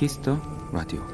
키스 0.00 0.25
더 0.25 0.40
라디오 0.72 1.06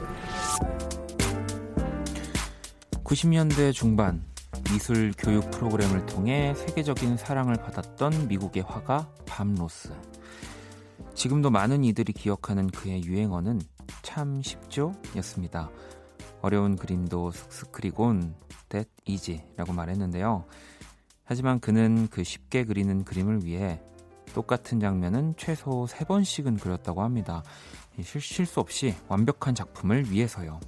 90년대 3.03 3.73
중반 3.73 4.25
미술 4.71 5.13
교육 5.19 5.51
프로그램을 5.51 6.07
통해 6.07 6.55
세계적인 6.55 7.17
사랑을 7.17 7.57
받았던 7.57 8.29
미국의 8.29 8.63
화가 8.63 9.11
밥 9.27 9.57
로스. 9.57 9.93
지금도 11.15 11.51
많은 11.51 11.83
이들이 11.83 12.13
기억하는 12.13 12.69
그의 12.69 13.03
유행어는 13.03 13.61
참 14.03 14.41
쉽죠? 14.41 14.95
였습니다. 15.17 15.69
어려운 16.41 16.77
그림도 16.77 17.33
슥슥 17.33 17.73
그리곤 17.73 18.37
that 18.69 18.89
easy 19.05 19.43
라고 19.57 19.73
말했는데요. 19.73 20.45
하지만 21.25 21.59
그는 21.59 22.07
그 22.09 22.23
쉽게 22.23 22.63
그리는 22.63 23.03
그림을 23.03 23.45
위해 23.45 23.81
똑같은 24.33 24.79
장면은 24.79 25.35
최소 25.37 25.87
3번씩은 25.87 26.61
그렸다고 26.61 27.03
합니다. 27.03 27.43
실, 28.03 28.21
실수 28.21 28.61
없이 28.61 28.95
완벽한 29.09 29.55
작품을 29.55 30.11
위해서요. 30.11 30.61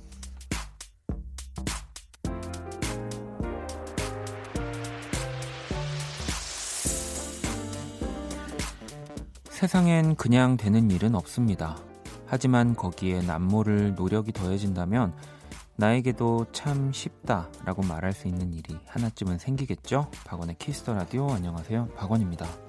세상엔 9.50 10.14
그냥 10.14 10.56
되는 10.56 10.90
일은 10.90 11.16
없습니다. 11.16 11.76
하지만 12.26 12.76
거기에 12.76 13.22
남모를 13.22 13.96
노력이 13.96 14.32
더해진다면 14.32 15.12
나에게도 15.74 16.46
참 16.52 16.92
쉽다라고 16.92 17.82
말할 17.82 18.12
수 18.12 18.28
있는 18.28 18.52
일이 18.52 18.76
하나쯤은 18.86 19.38
생기겠죠? 19.38 20.10
박원의 20.26 20.56
키스 20.58 20.81
더 20.81 20.94
라디오 20.94 21.28
안녕하세요. 21.30 21.88
박원입니다. 21.96 22.67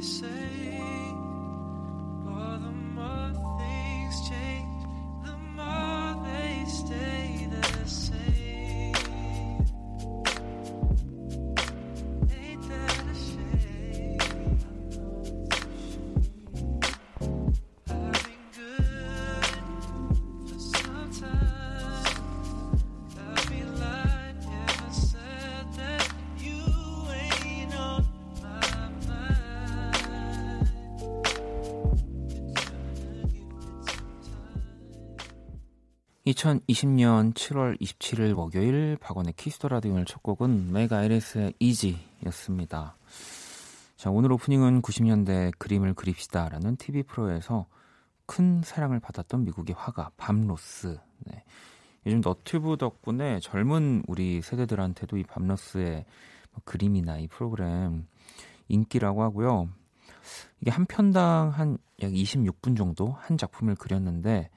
say. 0.00 0.79
2020년 36.40 37.34
7월 37.34 37.78
27일 37.78 38.32
목요일 38.32 38.96
박원의 38.98 39.34
키스 39.34 39.55
더 39.55 39.68
라디오 39.68 39.92
오늘 39.92 40.06
첫 40.06 40.22
곡은 40.22 40.72
Mac 40.72 40.98
Ayres의 40.98 41.52
Easy였습니다. 41.58 42.96
자, 43.96 44.10
오늘 44.10 44.32
오프닝은 44.32 44.80
90년대 44.80 45.52
그림을 45.58 45.92
그립시다라는 45.92 46.76
TV 46.76 47.02
프로에서 47.02 47.66
큰 48.24 48.62
사랑을 48.64 49.00
받았던 49.00 49.44
미국의 49.44 49.74
화가 49.78 50.12
밥 50.16 50.43
로스. 50.43 50.98
네. 51.26 51.44
요즘 52.06 52.22
너튜브 52.22 52.78
덕분에 52.78 53.40
젊은 53.40 54.02
우리 54.06 54.40
세대들한테도 54.40 55.18
이 55.18 55.24
밥 55.24 55.49
로스의 55.49 56.06
뭐 56.52 56.62
그림이나 56.64 57.18
이 57.18 57.28
프로그램 57.28 58.06
인기라고 58.68 59.22
하고요. 59.22 59.68
이게 60.62 60.70
한 60.70 60.86
편당 60.86 61.50
한 61.50 61.76
약 62.02 62.12
26분 62.12 62.76
정도 62.76 63.12
한 63.20 63.36
작품을 63.36 63.74
그렸는데 63.74 64.50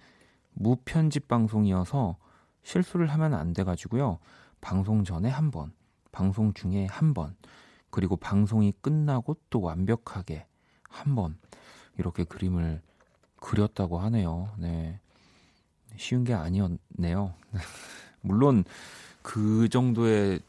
무편집 0.56 1.28
방송이어서 1.28 2.18
실수를 2.64 3.08
하면 3.08 3.34
안 3.34 3.54
돼가지고요. 3.54 4.20
방송 4.62 5.04
전에 5.04 5.30
한 5.30 5.52
번, 5.52 5.74
방송 6.12 6.54
중에 6.54 6.86
한 6.86 7.14
번, 7.14 7.36
그리고 7.90 8.16
방송이 8.16 8.74
끝나고 8.82 9.36
또 9.50 9.62
완벽하게 9.62 10.48
한 10.90 11.16
번, 11.16 11.38
이렇게 11.98 12.24
그림을 12.24 12.82
그렸다고 13.38 14.00
하네요. 14.00 14.50
네. 14.58 15.00
쉬운 15.98 16.24
게 16.24 16.34
아니었네요. 16.34 17.34
물론 18.22 18.64
그 19.22 19.70
정도의 19.70 20.40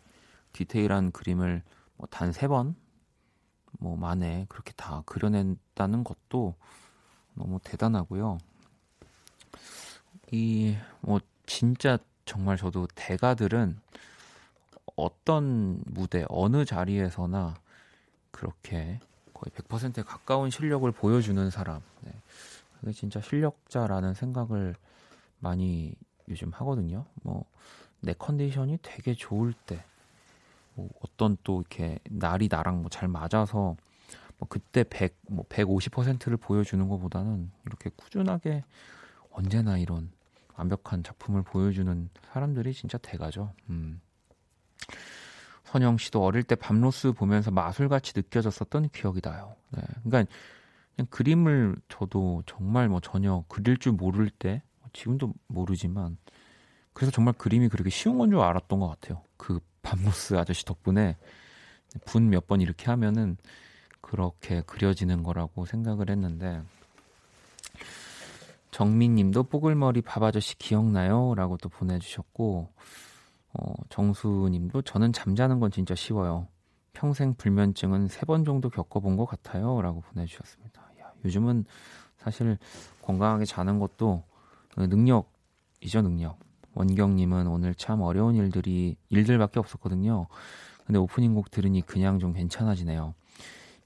디테일한 0.53 1.11
그림을 1.13 1.63
뭐 1.97 2.07
단 2.11 2.33
세 2.33 2.47
번, 2.49 2.77
뭐 3.81 3.97
만에 3.97 4.47
그렇게 4.49 4.73
다 4.77 5.03
그려낸다는 5.07 6.05
것도 6.05 6.55
너무 7.35 7.59
대단하고요. 7.65 8.39
이 10.35 10.77
뭐 11.01 11.21
진짜 11.47 11.99
정말 12.25 12.57
저도 12.57 12.87
대가들은 12.95 13.79
어떤 14.97 15.83
무대 15.87 16.25
어느 16.29 16.65
자리에서나 16.65 17.55
그렇게 18.31 19.01
거의 19.35 19.51
100%에 19.55 20.03
가까운 20.03 20.51
실력을 20.51 20.91
보여주는 20.93 21.51
사람. 21.51 21.83
네. 22.03 22.13
그게 22.81 22.93
진짜 22.93 23.21
실력자라는 23.21 24.15
생각을 24.15 24.75
많이 25.41 25.95
요즘 26.29 26.51
하거든요. 26.53 27.05
뭐 27.23 27.45
내 28.01 28.13
컨디션이 28.13 28.79
되게 28.83 29.15
좋을 29.15 29.55
때, 29.67 29.83
뭐 30.75 30.91
어떤 31.03 31.37
또 31.43 31.61
이렇게 31.61 31.99
날이 32.11 32.49
나랑 32.51 32.83
뭐 32.83 32.91
잘 32.91 33.09
맞아서 33.09 33.77
뭐 34.39 34.49
그때 34.49 34.85
100, 34.85 35.17
뭐 35.29 35.45
150%를 35.49 36.37
보여주는 36.37 36.87
것보다는 36.87 37.51
이렇게 37.67 37.91
꾸준하게 37.97 38.65
언제나 39.31 39.79
이런 39.79 40.11
완벽한 40.57 41.03
작품을 41.03 41.43
보여주는 41.43 42.09
사람들이 42.33 42.73
진짜 42.75 42.99
대가죠. 42.99 43.53
음. 43.71 44.01
선영 45.65 45.99
씨도 45.99 46.23
어릴 46.23 46.43
때 46.45 46.55
밤로스 46.55 47.13
보면서 47.13 47.51
마술같이 47.51 48.13
느껴졌었던 48.15 48.91
기억이 48.91 49.21
나요. 49.21 49.57
네. 49.71 49.83
그러니까 50.05 50.33
그냥 50.95 51.07
그림을 51.11 51.77
저도 51.89 52.43
정말 52.47 52.89
뭐 52.89 53.01
전혀 53.01 53.45
그릴 53.49 53.79
줄 53.79 53.93
모를 53.93 54.31
때 54.31 54.63
지금도 54.93 55.33
모르지만 55.49 56.17
그래서 56.93 57.11
정말 57.11 57.35
그림이 57.35 57.69
그렇게 57.69 57.91
쉬운 57.91 58.19
건 58.19 58.31
줄 58.31 58.39
알았던 58.41 58.79
것 58.79 58.89
같아요. 58.89 59.23
그 59.37 59.59
밤로스 59.83 60.35
아저씨 60.37 60.65
덕분에 60.65 61.17
분 62.05 62.29
몇 62.31 62.47
번 62.47 62.61
이렇게 62.61 62.87
하면은 62.91 63.37
그렇게 64.01 64.63
그려지는 64.63 65.23
거라고 65.25 65.65
생각을 65.67 66.11
했는데 66.11 66.63
정민님도 68.75 69.45
뽀글머리 69.45 70.03
밥 70.03 70.25
아저씨 70.25 70.59
기억나요? 70.59 71.37
라고 71.37 71.57
또 71.59 71.69
보내주셨고 71.69 72.69
어, 73.53 73.73
정수님도 73.89 74.83
저는 74.83 75.13
잠자는 75.13 75.61
건 75.61 75.71
진짜 75.71 75.95
쉬워요. 75.95 76.49
평생 76.93 77.35
불면증은 77.35 78.09
세 78.09 78.27
번 78.27 78.45
정도 78.45 78.71
겪어본 78.71 79.17
것 79.17 79.27
같아요. 79.27 79.81
라고 79.81 80.01
보내주셨습니다. 80.01 80.83
야, 81.01 81.13
요즘은 81.25 81.67
사실 82.17 82.59
건강하게 83.03 83.45
자는 83.45 83.79
것도 83.79 84.25
능력이죠, 84.77 86.03
능력. 86.03 86.41
원경님은 86.75 87.47
오늘 87.47 87.77
참 87.77 88.01
어려운 88.01 88.35
일들이, 88.35 88.97
일들밖에 89.09 89.61
없었거든요. 89.61 90.27
근데 90.85 90.99
오프닝 90.99 91.35
곡 91.35 91.53
들으니 91.53 91.81
그냥 91.81 92.19
좀 92.19 92.33
괜찮아지네요. 92.33 93.15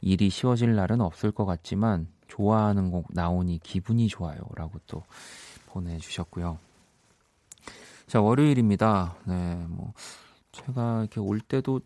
일이 0.01 0.31
쉬워질 0.31 0.75
날은 0.75 1.03
없을 1.03 1.31
것 1.31 1.45
같지만 1.45 2.09
좋아하는 2.29 2.91
곡 2.91 3.07
나오니 3.11 3.61
기분이 3.63 4.09
좋아요. 4.09 4.39
라고 4.55 4.79
또 4.87 5.03
보내주셨고요. 5.67 6.59
자, 8.07 8.21
월요일입니다. 8.21 9.17
네, 9.27 9.55
뭐, 9.69 9.93
제가 10.53 11.01
이렇게 11.01 11.21
올 11.21 11.41
때도 11.41 11.81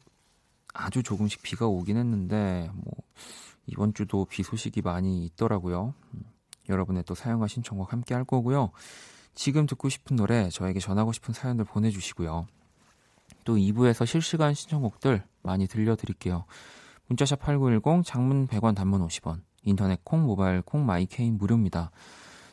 아주 0.73 1.03
조금씩 1.03 1.43
비가 1.43 1.67
오긴 1.67 1.97
했는데, 1.97 2.71
뭐, 2.75 2.93
이번 3.67 3.94
주도 3.94 4.25
비 4.25 4.43
소식이 4.43 4.83
많이 4.83 5.25
있더라고요. 5.25 5.94
음, 6.15 6.25
여러분의 6.69 7.05
또 7.05 7.15
사연과 7.15 7.49
신청곡 7.49 7.93
함께 7.93 8.15
할 8.15 8.25
거고요. 8.25 8.71
지금 9.35 9.67
듣고 9.67 9.89
싶은 9.89 10.17
노래, 10.17 10.49
저에게 10.49 10.79
전하고 10.79 11.12
싶은 11.12 11.35
사연들 11.35 11.65
보내주시고요. 11.65 12.47
또 13.44 13.56
2부에서 13.56 14.06
실시간 14.06 14.55
신청곡들 14.55 15.25
많이 15.43 15.67
들려드릴게요. 15.67 16.44
문자샵 17.09 17.41
8910, 17.41 18.05
장문 18.05 18.47
100원, 18.47 18.75
단문 18.75 19.06
50원, 19.06 19.41
인터넷 19.64 20.05
콩, 20.05 20.25
모바일 20.25 20.62
콩, 20.62 20.85
마이 20.85 21.06
K는 21.06 21.38
무료입니다. 21.38 21.91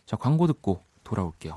자, 0.06 0.16
광고 0.16 0.48
듣고 0.48 0.84
돌아올게요. 1.04 1.54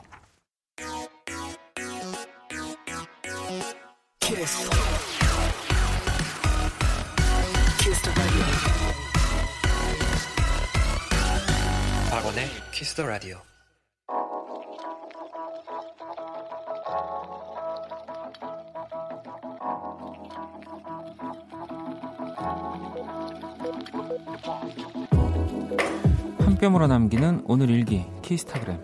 박원의 12.11 12.47
키스 12.73 12.95
더 12.95 13.07
라디오. 13.07 13.39
한 26.63 26.71
뼘으로 26.71 26.87
남기는 26.87 27.43
오늘 27.47 27.71
일기 27.71 28.05
키스타그램 28.23 28.79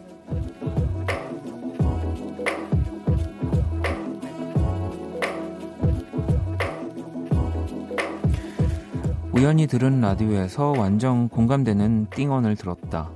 우연히 9.32 9.66
들은 9.66 10.00
라디오에서 10.00 10.72
완전 10.76 11.28
공감되는 11.28 12.08
띵언을 12.10 12.56
들었다. 12.56 13.10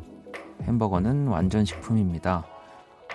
햄버거는 0.63 1.27
완전 1.27 1.65
식품입니다. 1.65 2.47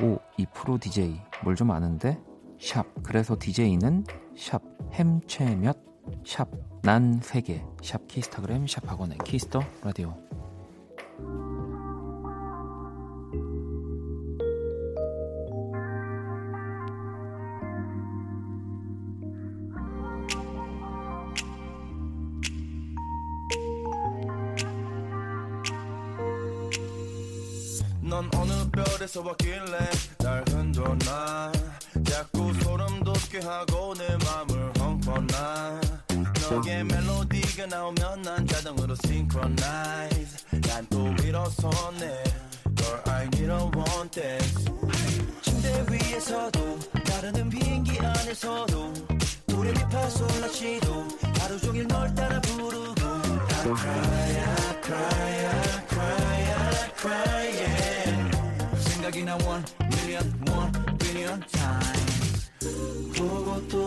오, 0.02 0.20
이 0.38 0.46
프로 0.54 0.78
DJ 0.78 1.16
뭘 1.44 1.56
좀 1.56 1.72
아는데? 1.72 2.20
샵. 2.60 2.86
그래서 3.04 3.36
DJ는 3.40 4.04
샵 4.36 4.62
햄최몇 4.94 5.78
샵 6.26 6.50
난 6.82 7.20
세 7.22 7.38
개 7.38 7.64
샵 7.82 8.08
키스타그램 8.08 8.68
샵 8.68 8.90
박원의 8.90 9.20
키스 9.24 9.47
더 9.48 9.62
라디오 9.84 10.27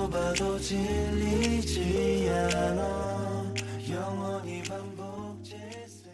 봐도 0.09 0.59
질리지 0.59 2.31
않아 2.31 3.55
영원히 3.91 4.63
반복재생 4.63 6.13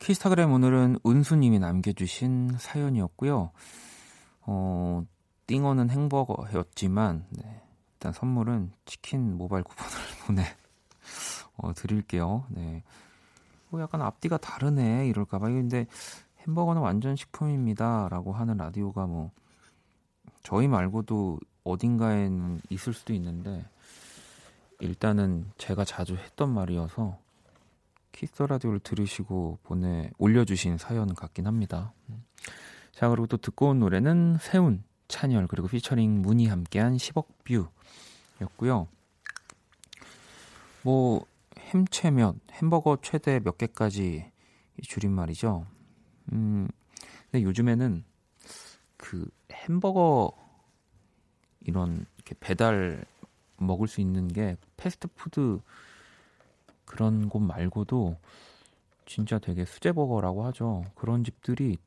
키스타그램 0.00 0.52
오늘은 0.52 0.98
은수님이 1.06 1.58
남겨주신 1.58 2.56
사연이었고요. 2.58 3.52
어, 4.42 5.06
띵어는 5.46 5.90
행버거였지만 5.90 7.26
네, 7.30 7.62
일단 7.94 8.12
선물은 8.12 8.72
치킨 8.84 9.36
모바일 9.36 9.62
쿠폰을 9.64 9.92
보내 10.26 10.42
어, 11.56 11.72
드릴게요. 11.72 12.44
네. 12.50 12.82
뭐 13.68 13.80
약간 13.80 14.02
앞뒤가 14.02 14.36
다르네 14.36 15.06
이럴까봐 15.08 15.46
근데 15.46 15.86
햄버거는 16.46 16.82
완전 16.82 17.16
식품입니다라고 17.16 18.32
하는 18.32 18.56
라디오가 18.56 19.06
뭐 19.06 19.30
저희 20.42 20.68
말고도 20.68 21.38
어딘가에는 21.64 22.60
있을 22.70 22.92
수도 22.92 23.12
있는데 23.14 23.64
일단은 24.80 25.50
제가 25.58 25.84
자주 25.84 26.16
했던 26.16 26.50
말이어서 26.50 27.18
키스 28.10 28.42
라디오를 28.42 28.80
들으시고 28.80 29.58
보내 29.62 30.10
올려주신 30.18 30.78
사연 30.78 31.14
같긴 31.14 31.46
합니다. 31.46 31.92
자 32.92 33.08
그리고 33.08 33.26
또 33.26 33.36
듣고 33.36 33.68
온 33.68 33.78
노래는 33.78 34.38
세훈, 34.40 34.82
찬열 35.08 35.46
그리고 35.46 35.68
피처링 35.68 36.22
MOON이 36.22 36.46
함께한 36.46 36.96
10억 36.96 37.26
뷰였고요. 38.38 38.88
뭐 40.82 41.24
햄최몇 41.58 42.40
햄버거 42.52 42.98
최대 43.00 43.40
몇 43.40 43.56
개까지 43.56 44.30
이 44.78 44.82
줄임말이죠. 44.82 45.66
음, 46.32 46.68
근데 47.30 47.44
요즘에는 47.44 48.04
그 48.96 49.28
햄버거 49.52 50.32
이런 51.64 52.06
이렇게 52.16 52.34
배달 52.40 53.04
먹을 53.58 53.88
수 53.88 54.00
있는 54.00 54.28
게 54.28 54.56
패스트푸드 54.76 55.60
그런 56.84 57.28
곳 57.28 57.40
말고도 57.40 58.18
진짜 59.06 59.38
되게 59.38 59.64
수제버거라고 59.64 60.44
하죠. 60.46 60.84
그런 60.94 61.24
집들이 61.24 61.78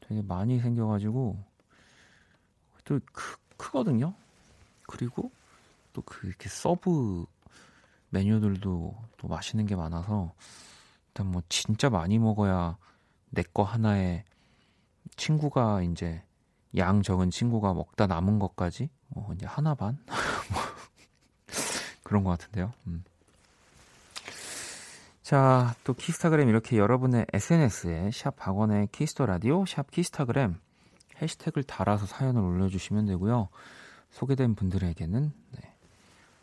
되게 0.00 0.22
많이 0.22 0.58
생겨가지고 0.60 1.36
또 2.84 3.00
크, 3.12 3.36
크거든요. 3.56 4.14
그리고 4.86 5.30
또 5.92 6.02
그 6.02 6.26
이렇게 6.28 6.48
서브 6.48 7.26
메뉴들도 8.10 8.96
또 9.16 9.28
맛있는 9.28 9.66
게 9.66 9.76
많아서 9.76 10.32
일단 11.08 11.26
뭐 11.30 11.42
진짜 11.48 11.90
많이 11.90 12.18
먹어야 12.18 12.78
내 13.30 13.42
거 13.42 13.62
하나에 13.64 14.24
친구가 15.16 15.82
이제 15.82 16.22
양 16.76 17.02
적은 17.02 17.30
친구가 17.30 17.74
먹다 17.74 18.06
남은 18.06 18.38
것까지 18.38 18.90
뭐 19.08 19.32
이제 19.34 19.46
하나 19.46 19.74
반 19.74 19.98
뭐 20.52 20.62
그런 22.02 22.24
것 22.24 22.30
같은데요. 22.30 22.72
음. 22.86 23.04
자, 25.22 25.74
또 25.84 25.92
키스타그램 25.92 26.48
이렇게 26.48 26.78
여러분의 26.78 27.26
SNS에 27.34 28.10
샵 28.12 28.36
박원의 28.36 28.88
키스 28.92 29.13
더 29.13 29.26
라디오, 29.26 29.66
샵 29.66 29.90
키스타그램 29.90 30.56
해시태그를 31.20 31.64
달아서 31.64 32.06
사연을 32.06 32.40
올려주시면 32.40 33.06
되고요. 33.06 33.48
소개된 34.10 34.54
분들에게는 34.54 35.32
네, 35.52 35.74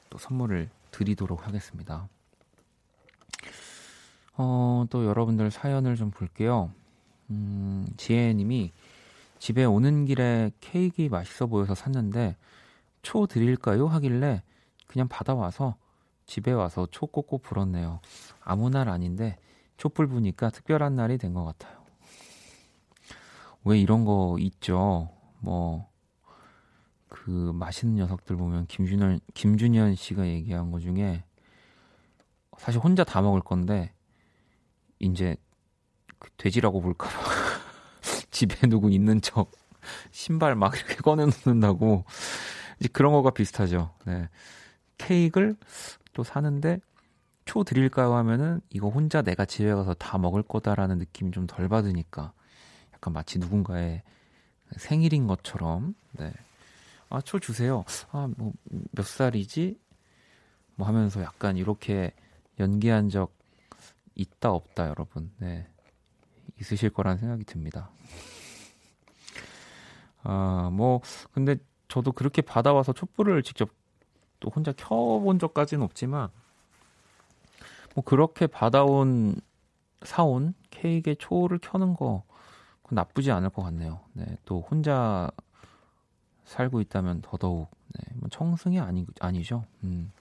또 0.10 0.18
선물을 0.18 0.70
드리도록 0.92 1.48
하겠습니다. 1.48 2.08
어, 4.38 4.86
또 4.90 5.06
여러분들 5.06 5.50
사연을 5.50 5.96
좀 5.96 6.12
볼게요. 6.12 6.72
음, 7.30 7.88
지혜님이 7.98 8.72
집에 9.40 9.66
오는 9.66 10.06
길에 10.06 10.52
케이크 10.60 11.02
맛있어 11.04 11.48
보여서 11.48 11.76
샀는데 11.76 12.38
초 13.02 13.28
드릴까요? 13.28 13.88
하길래 13.88 14.44
그냥 14.88 15.08
받아와서 15.08 15.76
집에 16.26 16.52
와서 16.52 16.88
초 16.90 17.06
꼭꼭 17.06 17.44
불었네요. 17.44 18.00
아무 18.42 18.70
날 18.70 18.90
아닌데 18.90 19.38
촛불 19.78 20.08
부니까 20.08 20.50
특별한 20.50 20.96
날이 20.96 21.18
된 21.18 21.34
것 21.34 21.44
같아요. 21.44 21.84
왜 23.64 23.80
이런 23.80 24.06
거 24.06 24.38
있죠? 24.40 25.10
뭐, 25.40 25.90
그 27.10 27.30
맛있는 27.54 27.96
녀석들 27.96 28.36
보면 28.36 28.68
김준현, 28.68 29.20
김준현 29.34 29.96
씨가 29.96 30.28
얘기한 30.28 30.72
것 30.72 30.80
중에 30.80 31.24
사실 32.58 32.80
혼자 32.80 33.04
다 33.04 33.22
먹을 33.22 33.42
건데 33.42 33.92
이제 35.00 35.36
그 36.20 36.30
돼지라고 36.38 36.80
볼까봐 36.82 37.35
집에 38.36 38.56
누구 38.68 38.92
있는 38.92 39.22
척 39.22 39.52
신발 40.12 40.56
막 40.56 40.76
이렇게 40.76 40.96
꺼내놓는다고 40.96 42.04
이제 42.80 42.90
그런 42.92 43.14
거가 43.14 43.32
비슷하죠. 43.32 43.94
네. 44.06 44.28
케이크를 44.98 45.56
또 46.14 46.24
사는데 46.24 46.80
초 47.46 47.64
드릴까요 47.64 48.14
하면은 48.16 48.60
이거 48.70 48.90
혼자 48.90 49.22
내가 49.22 49.46
집에 49.46 49.72
가서 49.74 49.94
다 49.94 50.18
먹을 50.18 50.44
거다라는 50.44 50.98
느낌이 50.98 51.32
좀 51.32 51.48
덜 51.48 51.70
받으니까 51.70 52.34
약간 52.94 53.14
마치 53.14 53.40
누군가의 53.40 54.04
생일인 54.78 55.28
것처럼 55.28 55.96
네. 56.14 56.34
아, 57.10 57.22
초 57.22 57.40
주세요. 57.40 57.86
아, 58.12 58.28
뭐 58.38 58.52
몇 58.92 59.06
살이지? 59.06 59.80
뭐 60.76 60.88
하면서 60.88 61.22
약간 61.22 61.56
이렇게 61.58 62.12
연기한 62.60 63.10
적 63.10 63.34
있다 64.16 64.52
없다 64.52 64.90
여러분. 64.90 65.32
네. 65.38 65.68
있으실 66.60 66.90
거란 66.90 67.18
생각이 67.18 67.44
듭니다. 67.44 67.90
아, 70.24 70.70
뭐 70.72 71.02
근데 71.32 71.58
저도 71.88 72.12
그렇게 72.12 72.42
받아와서 72.42 72.94
촛불을 72.94 73.44
직접 73.44 73.70
또 74.40 74.50
혼자 74.50 74.72
켜본 74.72 75.40
적까지는 75.40 75.84
없지만 75.84 76.30
뭐 77.94 78.04
그렇게 78.04 78.48
받아온 78.48 79.40
사온 80.04 80.54
케이크에 80.72 81.16
초를 81.16 81.60
켜는 81.60 81.94
거 81.96 82.24
나쁘지 82.90 83.32
않을 83.32 83.50
것 83.50 83.64
같네요. 83.64 84.02
네, 84.14 84.26
또 84.46 84.62
혼자 84.62 85.30
살고 86.46 86.82
있다면 86.82 87.22
더더욱 87.22 87.70
네, 87.94 88.16
뭐 88.16 88.30
청승이 88.30 88.80
아니, 88.80 89.06
아니죠. 89.20 89.66
음. 89.84 90.12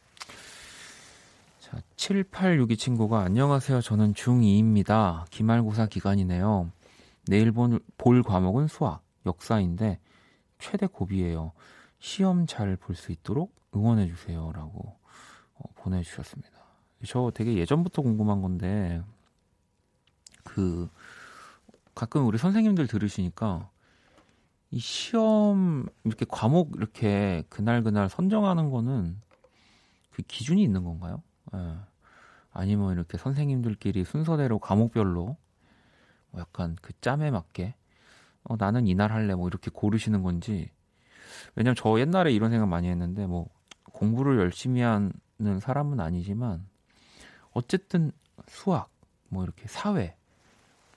자, 1.64 1.80
7862 1.96 2.76
친구가 2.76 3.22
안녕하세요. 3.22 3.80
저는 3.80 4.12
중2입니다. 4.12 5.24
기말고사 5.30 5.86
기간이네요. 5.86 6.70
내일 7.26 7.52
본, 7.52 7.80
볼 7.96 8.22
과목은 8.22 8.68
수학, 8.68 9.02
역사인데 9.24 9.98
최대 10.58 10.86
고비예요. 10.86 11.52
시험 11.98 12.46
잘 12.46 12.76
볼 12.76 12.94
수 12.96 13.12
있도록 13.12 13.56
응원해 13.74 14.08
주세요라고 14.08 14.94
어, 15.54 15.62
보내 15.76 16.02
주셨습니다. 16.02 16.50
저 17.06 17.32
되게 17.34 17.56
예전부터 17.56 18.02
궁금한 18.02 18.42
건데 18.42 19.00
그 20.42 20.90
가끔 21.94 22.26
우리 22.26 22.36
선생님들 22.36 22.88
들으시니까 22.88 23.70
이 24.70 24.78
시험 24.78 25.86
이렇게 26.04 26.26
과목 26.28 26.76
이렇게 26.76 27.42
그날 27.48 27.82
그날 27.82 28.10
선정하는 28.10 28.68
거는 28.70 29.18
그 30.10 30.20
기준이 30.24 30.62
있는 30.62 30.84
건가요? 30.84 31.22
예. 31.54 31.76
아니면 32.52 32.92
이렇게 32.92 33.18
선생님들끼리 33.18 34.04
순서대로 34.04 34.58
과목별로 34.58 35.36
뭐 36.30 36.40
약간 36.40 36.76
그 36.80 36.92
짬에 37.00 37.30
맞게 37.30 37.74
어, 38.44 38.56
나는 38.56 38.86
이날 38.86 39.12
할래 39.12 39.34
뭐 39.34 39.48
이렇게 39.48 39.70
고르시는 39.72 40.22
건지 40.22 40.70
왜냐면 41.56 41.74
저 41.76 41.98
옛날에 41.98 42.32
이런 42.32 42.50
생각 42.50 42.66
많이 42.66 42.88
했는데 42.88 43.26
뭐 43.26 43.48
공부를 43.92 44.38
열심히 44.38 44.82
하는 44.82 45.12
사람은 45.60 46.00
아니지만 46.00 46.66
어쨌든 47.52 48.12
수학 48.48 48.90
뭐 49.28 49.44
이렇게 49.44 49.66
사회 49.66 50.16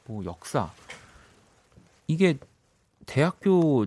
뭐 0.05 0.25
역사 0.25 0.71
이게 2.07 2.37
대학교 3.05 3.85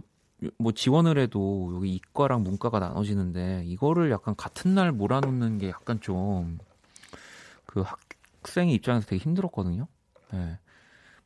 뭐 0.58 0.72
지원을 0.72 1.18
해도 1.18 1.72
여기 1.74 1.94
이과랑 1.94 2.42
문과가 2.42 2.78
나눠지는데 2.78 3.64
이거를 3.66 4.10
약간 4.10 4.34
같은 4.36 4.74
날 4.74 4.92
몰아놓는 4.92 5.58
게 5.58 5.68
약간 5.68 6.00
좀 6.00 6.58
그 7.70 7.84
학생의 8.42 8.74
입장에서 8.74 9.06
되게 9.06 9.22
힘들었거든요. 9.22 9.86
네. 10.32 10.58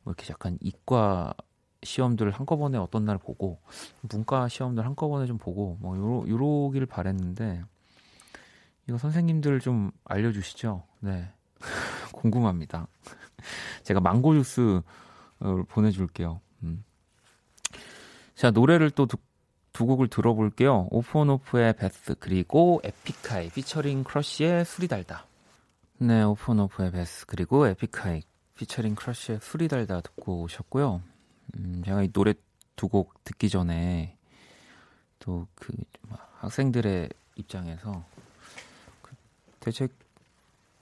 뭐 0.03 0.13
이렇게 0.13 0.31
약간 0.31 0.59
이과 0.61 1.33
시험들 1.81 2.29
한꺼번에 2.29 2.77
어떤 2.77 3.05
날 3.05 3.17
보고 3.17 3.59
문과 4.01 4.47
시험들 4.47 4.85
한꺼번에 4.85 5.25
좀 5.25 5.39
보고 5.39 5.77
뭐 5.81 5.97
요러 5.97 6.29
요러기를 6.29 6.85
바랬는데 6.85 7.63
이거 8.87 8.97
선생님들 8.99 9.59
좀 9.59 9.91
알려주시죠. 10.03 10.83
네 10.99 11.31
궁금합니다. 12.13 12.87
제가 13.81 13.99
망고 13.99 14.35
주스 14.35 14.81
보내줄게요. 15.69 16.41
음. 18.35 18.37
자 18.37 18.51
노래를 18.51 18.91
또두 18.91 19.17
곡을 19.85 20.07
들어볼게요. 20.09 20.87
오프온오프의 20.91 21.73
Bath 21.77 22.15
그리고 22.19 22.81
에픽하이 22.83 23.49
피처링 23.49 24.03
크러쉬의 24.03 24.65
술이 24.65 24.87
달다. 24.87 25.25
네 25.99 26.23
오프온오프의 26.23 26.91
Bath 26.91 27.25
그리고 27.25 27.67
에픽하이 27.67 28.21
피처링 28.55 28.95
크러쉬의 28.95 29.39
술이 29.41 29.67
달다 29.67 30.01
듣고 30.01 30.41
오셨고요. 30.41 31.01
음, 31.57 31.81
제가 31.85 32.03
이 32.03 32.11
노래 32.11 32.33
두 32.75 32.87
곡 32.89 33.23
듣기 33.23 33.49
전에 33.49 34.17
또 35.19 35.47
그 35.55 35.73
학생들의 36.39 37.09
입장에서 37.37 38.03
그 39.01 39.15
대체 39.59 39.87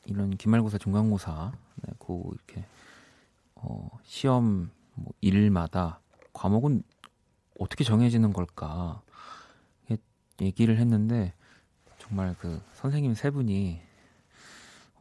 이런 0.05 0.31
기말고사, 0.36 0.77
중간고사, 0.79 1.51
네, 1.75 1.93
그 2.00 2.22
이렇게 2.33 2.65
어, 3.55 3.88
시험 4.03 4.69
뭐 4.95 5.13
일마다 5.22 6.01
과목은 6.33 6.83
어떻게 7.60 7.83
정해지는 7.83 8.33
걸까 8.33 9.01
얘기를 10.41 10.77
했는데 10.77 11.33
정말 12.00 12.36
그 12.39 12.62
선생님 12.74 13.13
세 13.13 13.29
분이 13.29 13.81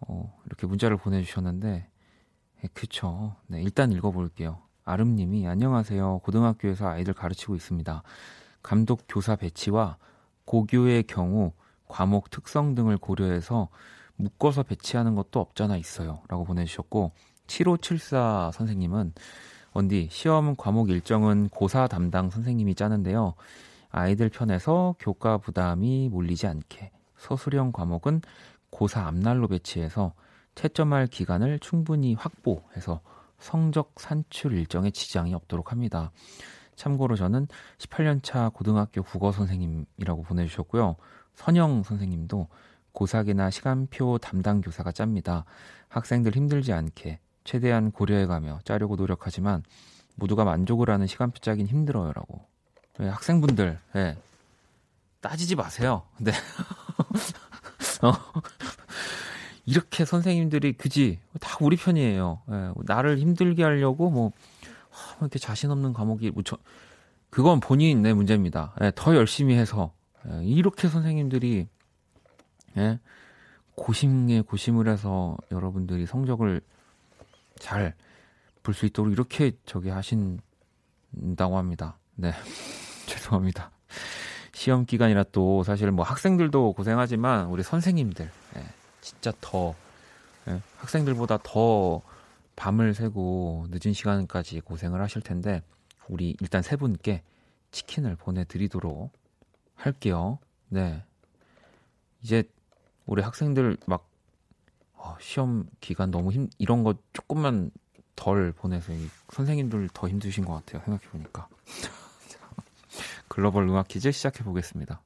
어, 0.00 0.38
이렇게 0.46 0.66
문자를 0.66 0.96
보내주셨는데 0.96 1.88
예, 2.64 2.68
그쵸. 2.72 3.34
네, 3.46 3.62
일단 3.62 3.92
읽어볼게요. 3.92 4.58
아름님이 4.84 5.46
안녕하세요. 5.46 6.20
고등학교에서 6.20 6.88
아이들 6.88 7.14
가르치고 7.14 7.54
있습니다. 7.56 8.02
감독 8.62 9.04
교사 9.08 9.36
배치와 9.36 9.96
고교의 10.44 11.04
경우 11.04 11.52
과목 11.88 12.30
특성 12.30 12.74
등을 12.74 12.98
고려해서 12.98 13.68
묶어서 14.16 14.62
배치하는 14.62 15.14
것도 15.14 15.40
없잖아 15.40 15.76
있어요. 15.76 16.22
라고 16.28 16.44
보내주셨고 16.44 17.12
7574 17.46 18.52
선생님은 18.54 19.12
원디 19.74 20.08
시험 20.10 20.54
과목 20.54 20.90
일정은 20.90 21.48
고사 21.48 21.86
담당 21.86 22.28
선생님이 22.28 22.74
짜는데요. 22.74 23.34
아이들 23.90 24.28
편에서 24.28 24.94
교과 24.98 25.38
부담이 25.38 26.10
몰리지 26.10 26.46
않게 26.46 26.90
서술형 27.16 27.72
과목은 27.72 28.20
고사 28.70 29.06
앞날로 29.06 29.48
배치해서 29.48 30.12
채점할 30.54 31.06
기간을 31.06 31.58
충분히 31.60 32.14
확보해서 32.14 33.00
성적 33.38 33.94
산출 33.96 34.52
일정에 34.52 34.90
지장이 34.90 35.34
없도록 35.34 35.72
합니다. 35.72 36.12
참고로 36.76 37.16
저는 37.16 37.48
18년차 37.78 38.52
고등학교 38.52 39.02
국어 39.02 39.32
선생님이라고 39.32 40.22
보내주셨고요. 40.22 40.96
선영 41.34 41.82
선생님도 41.82 42.48
고사기나 42.92 43.50
시간표 43.50 44.18
담당 44.18 44.60
교사가 44.60 44.92
짭니다. 44.92 45.44
학생들 45.88 46.36
힘들지 46.36 46.72
않게 46.72 47.20
최대한 47.44 47.90
고려해가며 47.90 48.60
짜려고 48.64 48.96
노력하지만 48.96 49.62
모두가 50.14 50.44
만족을 50.44 50.90
하는 50.90 51.06
시간표 51.06 51.38
짜긴 51.38 51.66
힘들어요라고. 51.66 52.44
네, 52.98 53.08
학생분들, 53.08 53.78
네, 53.94 54.16
따지지 55.20 55.56
마세요. 55.56 56.02
네. 56.18 56.32
어, 58.02 58.12
이렇게 59.64 60.04
선생님들이 60.04 60.72
그지 60.74 61.20
다 61.40 61.56
우리 61.60 61.76
편이에요. 61.76 62.42
예, 62.50 62.72
나를 62.84 63.18
힘들게 63.18 63.62
하려고 63.62 64.10
뭐, 64.10 64.22
뭐 64.22 64.32
이렇게 65.20 65.38
자신 65.38 65.70
없는 65.70 65.92
과목이 65.92 66.30
묻혀 66.32 66.58
그건 67.30 67.60
본인의 67.60 68.14
문제입니다. 68.14 68.74
예, 68.82 68.92
더 68.94 69.14
열심히 69.14 69.54
해서 69.54 69.92
예, 70.28 70.44
이렇게 70.44 70.88
선생님들이 70.88 71.68
예, 72.76 72.98
고심에 73.74 74.42
고심을 74.42 74.88
해서 74.88 75.36
여러분들이 75.50 76.06
성적을 76.06 76.60
잘 77.62 77.94
볼 78.62 78.74
수 78.74 78.86
있도록 78.86 79.12
이렇게 79.12 79.52
저기 79.66 79.88
하신다고 79.90 81.58
합니다. 81.58 81.98
네, 82.14 82.32
죄송합니다. 83.06 83.70
시험 84.52 84.86
기간이라 84.86 85.24
또 85.32 85.62
사실 85.64 85.90
뭐 85.90 86.04
학생들도 86.04 86.74
고생하지만 86.74 87.46
우리 87.46 87.62
선생님들 87.62 88.30
예, 88.56 88.64
진짜 89.00 89.32
더 89.40 89.74
예, 90.48 90.60
학생들보다 90.76 91.38
더 91.42 92.02
밤을 92.54 92.94
새고 92.94 93.66
늦은 93.70 93.92
시간까지 93.92 94.60
고생을 94.60 95.00
하실 95.00 95.22
텐데 95.22 95.62
우리 96.08 96.36
일단 96.40 96.62
세 96.62 96.76
분께 96.76 97.22
치킨을 97.72 98.16
보내드리도록 98.16 99.10
할게요. 99.74 100.38
네. 100.68 101.02
이제 102.22 102.44
우리 103.06 103.22
학생들 103.22 103.78
막 103.86 104.06
어, 105.04 105.16
시험 105.20 105.66
기간 105.80 106.12
너무 106.12 106.30
힘 106.30 106.48
이런 106.58 106.84
거 106.84 106.94
조금만 107.12 107.72
덜 108.14 108.52
보내서 108.52 108.92
선생님들 109.30 109.88
더 109.92 110.08
힘드신 110.08 110.44
것 110.44 110.54
같아요. 110.54 110.80
생각해 110.84 111.10
보니까. 111.10 111.48
글로벌 113.26 113.68
음악 113.68 113.88
퀴즈 113.88 114.12
시작해 114.12 114.44
보겠습니다. 114.44 115.02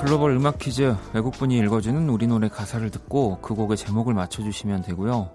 글로벌 0.00 0.32
음악 0.32 0.58
퀴즈 0.58 0.96
외국분이 1.14 1.58
읽어주는 1.58 2.08
우리 2.08 2.26
노래 2.26 2.48
가사를 2.48 2.90
듣고 2.90 3.40
그 3.40 3.54
곡의 3.54 3.76
제목을 3.76 4.14
맞춰주시면 4.14 4.82
되고요. 4.82 5.30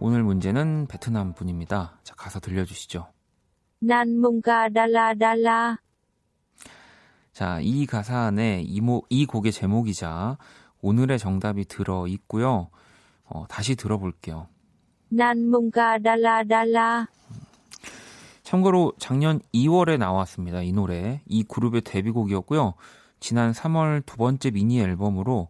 오늘 0.00 0.22
문제는 0.22 0.86
베트남 0.86 1.32
분입니다. 1.34 1.98
자 2.02 2.14
가사 2.14 2.38
들려주시죠. 2.38 3.06
난 3.80 4.18
뭔가 4.20 4.68
달라 4.68 5.14
달라. 5.14 5.78
자, 7.32 7.60
이 7.60 7.86
가사 7.86 8.18
안에 8.22 8.62
이, 8.66 8.80
모, 8.80 9.04
이 9.10 9.24
곡의 9.24 9.52
제목이자 9.52 10.38
오늘의 10.80 11.18
정답이 11.20 11.66
들어 11.66 12.08
있고요. 12.08 12.70
어, 13.24 13.44
다시 13.48 13.76
들어볼게요. 13.76 14.48
난 15.08 15.48
뭔가 15.48 15.98
달라 15.98 16.42
달라. 16.44 17.06
참고로 18.42 18.94
작년 18.98 19.40
2월에 19.54 19.98
나왔습니다. 19.98 20.62
이 20.62 20.72
노래. 20.72 21.22
이 21.26 21.44
그룹의 21.44 21.82
데뷔곡이었고요. 21.82 22.74
지난 23.20 23.52
3월 23.52 24.04
두 24.06 24.16
번째 24.16 24.50
미니 24.50 24.80
앨범으로 24.80 25.48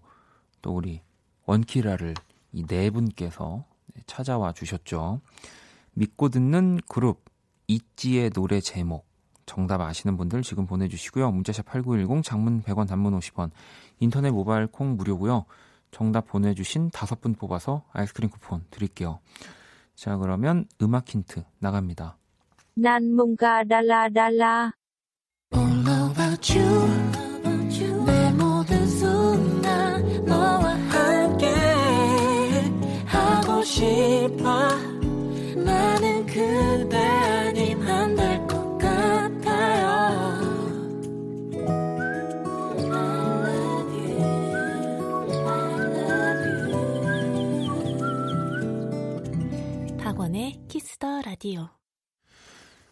또 0.61 0.75
우리 0.75 1.01
원키라를 1.47 2.15
이 2.53 2.65
네 2.67 2.91
분께서 2.91 3.65
찾아와 4.09 4.53
주셨죠. 4.53 5.21
믿고 5.95 6.31
듣는 6.31 6.81
그룹 6.89 7.25
있지의 7.69 8.31
노래 8.31 8.61
제목 8.61 9.07
정답 9.47 9.81
아시는 9.81 10.17
분들 10.17 10.43
지금 10.43 10.67
보내주시고요. 10.67 11.31
문자샵 11.31 11.67
8910 11.67 12.25
장문 12.25 12.63
100원 12.63 12.89
단문 12.89 13.19
50원 13.19 13.51
인터넷 14.01 14.31
모바일 14.31 14.67
콩 14.67 14.97
무료고요. 14.97 15.45
정답 15.91 16.27
보내주신 16.27 16.91
다섯 16.91 17.21
분 17.21 17.35
뽑아서 17.35 17.85
아이스크림 17.93 18.31
쿠폰 18.31 18.65
드릴게요. 18.71 19.21
자, 19.95 20.17
그러면 20.17 20.67
음악 20.83 21.09
힌트 21.09 21.45
나갑니다. 21.59 22.19
난 22.75 23.15
뭔가 23.15 23.65
달라 23.65 24.09
달라. 24.09 24.73
All 25.55 26.11
about 26.11 26.59
you. 26.59 27.28
박원의 49.99 50.61
키스 50.69 50.99
더 50.99 51.23
라디오. 51.23 51.69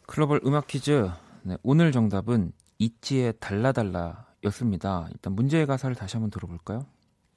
글로벌 0.07 0.41
음악 0.47 0.67
퀴즈. 0.69 1.11
네, 1.43 1.57
오늘 1.63 1.91
정답은 1.91 2.53
있지의 2.79 3.35
달라달라였습니다. 3.41 5.09
일단 5.11 5.33
문제의 5.33 5.67
가사를 5.67 5.97
다시 5.97 6.17
한번 6.17 6.31
들어볼까요? 6.31 6.87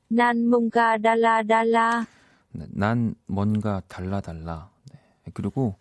난 0.09 0.47
뭔가 0.47 0.97
달라 0.97 1.41
달라. 1.43 2.05
네, 2.51 2.65
난 2.69 3.15
뭔가 3.27 3.81
달라 3.87 4.21
달라. 4.21 4.69
네, 4.91 4.99
그리고 5.33 5.77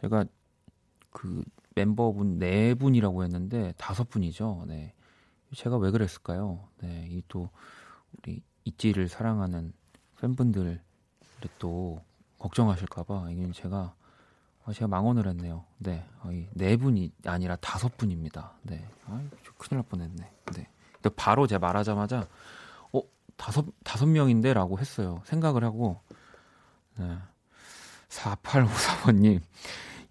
제가 0.00 0.24
그 1.10 1.42
멤버분 1.74 2.38
네 2.38 2.74
분이라고 2.74 3.22
했는데 3.24 3.74
다섯 3.76 4.08
분이죠. 4.08 4.64
네. 4.66 4.94
제가 5.54 5.76
왜 5.76 5.90
그랬을까요? 5.90 6.68
네, 6.80 7.06
이 7.10 7.22
또 7.28 7.50
우리 8.18 8.42
있지를 8.64 9.08
사랑하는 9.08 9.72
팬분들 10.20 10.80
또 11.58 12.02
걱정하실까봐 12.38 13.30
이건 13.30 13.52
제가 13.52 13.94
아, 14.64 14.72
제가 14.72 14.88
망언을 14.88 15.28
했네요. 15.28 15.64
네, 15.78 16.04
어, 16.22 16.30
이네 16.32 16.76
분이 16.76 17.12
아니라 17.26 17.54
다섯 17.56 17.96
분입니다. 17.96 18.54
네, 18.62 18.84
아, 19.04 19.22
큰일 19.58 19.78
날 19.78 19.82
뻔했네. 19.84 20.32
네, 20.54 20.68
바로 21.14 21.46
제가 21.46 21.60
말하자마자 21.60 22.26
어 22.92 23.00
다섯 23.36 23.64
다섯 23.84 24.06
명인데라고 24.06 24.80
했어요. 24.80 25.22
생각을 25.24 25.62
하고 25.62 26.00
네. 26.98 27.18
4854번님 28.08 29.40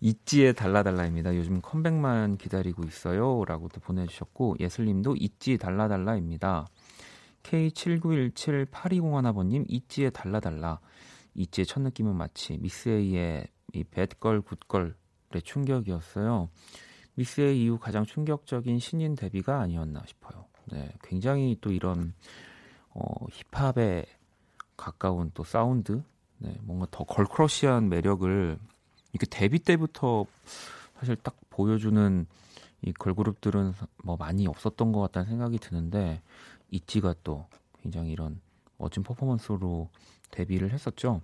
있지의 0.02 0.54
달라달라입니다. 0.54 1.36
요즘 1.36 1.62
컴백만 1.62 2.38
기다리고 2.38 2.84
있어요. 2.84 3.44
라고 3.46 3.70
또 3.70 3.82
보내주셨고 3.82 4.58
예슬님도 4.60 5.16
있지 5.18 5.58
달라달라입니다. 5.58 6.68
K79178201번님 7.44 9.66
있지의 9.68 10.12
달라달라 10.12 10.80
있지의 11.36 11.66
첫 11.66 11.82
느낌은 11.82 12.16
마치 12.16 12.58
미스 12.58 12.90
A의 12.90 13.48
이 13.74 13.84
Bad 13.84 14.09
Girl 14.09 14.42
Good 14.42 14.63
Girl의 14.63 14.94
충격이었어요. 15.44 16.50
미스 17.16 17.42
A 17.42 17.64
이후 17.64 17.80
가장 17.80 18.06
충격적인 18.06 18.80
신인 18.80 19.16
데뷔가 19.16 19.60
아니었나 19.60 20.04
싶어요. 20.06 20.46
네, 20.72 20.92
굉장히 21.04 21.58
또 21.62 21.72
이런 21.72 22.14
어, 22.90 23.04
힙합에 23.52 24.06
가까운 24.78 25.32
또 25.34 25.44
사운드, 25.44 26.04
네, 26.38 26.56
뭔가 26.64 26.88
더 26.92 27.04
걸크러시한 27.04 27.90
매력을 27.90 28.58
이렇게 29.14 29.26
데뷔 29.30 29.60
때부터 29.60 30.26
사실 31.00 31.16
딱 31.16 31.36
보여주는 31.50 32.26
이 32.82 32.94
걸그룹들은 32.94 33.74
뭐 34.04 34.18
많이 34.18 34.48
없었던 34.48 34.92
것 34.92 35.02
같다는 35.02 35.30
생각이 35.30 35.58
드는데 35.58 36.22
있지가 36.72 37.16
또 37.24 37.48
굉장히 37.82 38.12
이런 38.12 38.40
멋진 38.78 39.04
퍼포먼스로 39.04 39.90
데뷔를 40.32 40.72
했었죠. 40.72 41.22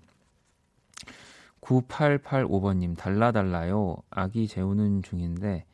9885번님 1.62 2.98
달라달라요. 2.98 3.98
아기 4.10 4.48
재우는 4.48 5.04
중인데 5.04 5.66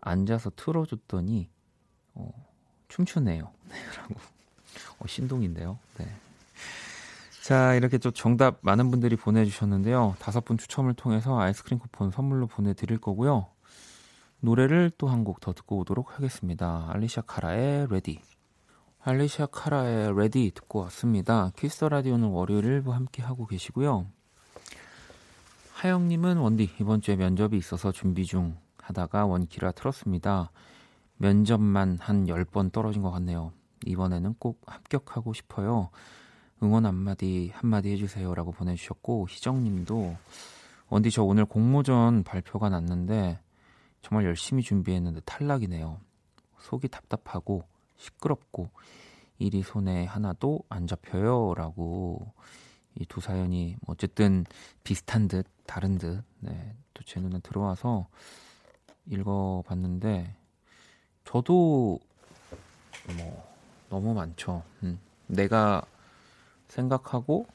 앉아서 0.00 0.50
틀어줬더니 0.56 1.48
어, 2.14 2.30
춤추네요. 2.88 3.50
네, 3.68 3.76
라고 3.96 4.14
어, 4.98 5.06
신동인데요. 5.06 5.78
네. 5.98 6.14
자 7.50 7.74
이렇게 7.74 7.98
또 7.98 8.12
정답 8.12 8.58
많은 8.60 8.92
분들이 8.92 9.16
보내주셨는데요. 9.16 10.14
다섯 10.20 10.44
분 10.44 10.56
추첨을 10.56 10.94
통해서 10.94 11.36
아이스크림 11.36 11.80
쿠폰 11.80 12.12
선물로 12.12 12.46
보내드릴 12.46 12.98
거고요. 12.98 13.48
노래를 14.38 14.92
또 14.96 15.08
한 15.08 15.24
곡 15.24 15.40
더 15.40 15.52
듣고 15.52 15.78
오도록 15.78 16.14
하겠습니다. 16.14 16.86
알레시아 16.90 17.22
카라의 17.22 17.88
Ready. 17.90 18.20
알레시아 19.00 19.46
카라의 19.46 20.16
Ready 20.16 20.52
듣고 20.54 20.78
왔습니다. 20.82 21.50
키스 21.56 21.84
라디오는 21.84 22.28
월요일 22.28 22.66
일부 22.66 22.94
함께 22.94 23.20
하고 23.20 23.46
계시고요. 23.46 24.06
하영님은 25.72 26.36
원디 26.36 26.70
이번 26.80 27.00
주에 27.00 27.16
면접이 27.16 27.58
있어서 27.58 27.90
준비 27.90 28.26
중 28.26 28.58
하다가 28.78 29.26
원키라 29.26 29.72
틀었습니다. 29.72 30.52
면접만 31.16 31.98
한 32.00 32.26
10번 32.26 32.70
떨어진 32.70 33.02
것 33.02 33.10
같네요. 33.10 33.50
이번에는 33.86 34.36
꼭 34.38 34.62
합격하고 34.68 35.32
싶어요. 35.32 35.90
응원 36.62 36.86
한마디 36.86 37.50
한마디 37.54 37.90
해주세요라고 37.92 38.52
보내주셨고 38.52 39.28
희정님도 39.28 40.16
원디 40.88 41.10
저 41.10 41.22
오늘 41.22 41.44
공모전 41.44 42.24
발표가 42.24 42.68
났는데 42.68 43.38
정말 44.02 44.24
열심히 44.24 44.62
준비했는데 44.62 45.20
탈락이네요. 45.24 45.98
속이 46.58 46.88
답답하고 46.88 47.64
시끄럽고 47.96 48.70
일이 49.38 49.62
손에 49.62 50.04
하나도 50.04 50.60
안 50.68 50.86
잡혀요라고 50.86 52.32
이 52.96 53.04
두 53.06 53.20
사연이 53.20 53.76
어쨌든 53.86 54.44
비슷한 54.84 55.28
듯 55.28 55.46
다른 55.66 55.96
듯 55.98 56.22
네, 56.40 56.74
또 56.92 57.02
제 57.04 57.20
눈에 57.20 57.38
들어와서 57.40 58.08
읽어봤는데 59.06 60.34
저도 61.24 61.98
뭐 63.16 63.54
너무 63.88 64.12
많죠. 64.12 64.62
음, 64.82 64.98
내가 65.26 65.82
생각하고 66.70 67.46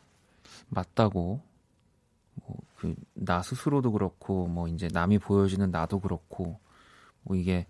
맞다고 0.69 1.41
뭐 2.35 2.57
그 2.77 2.95
나 3.13 3.41
스스로도 3.41 3.91
그렇고 3.93 4.47
뭐 4.47 4.67
이제 4.67 4.87
남이 4.91 5.19
보여주는 5.19 5.71
나도 5.71 5.99
그렇고 6.01 6.59
뭐 7.23 7.35
이게 7.35 7.65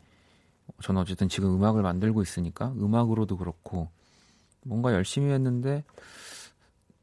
저는 0.82 1.02
어쨌든 1.02 1.30
지금 1.30 1.56
음악을 1.56 1.84
만들고 1.84 2.22
있으니까 2.22 2.74
음악으로도 2.74 3.38
그렇고 3.38 3.90
뭔가 4.64 4.94
열심히 4.94 5.32
했는데 5.32 5.84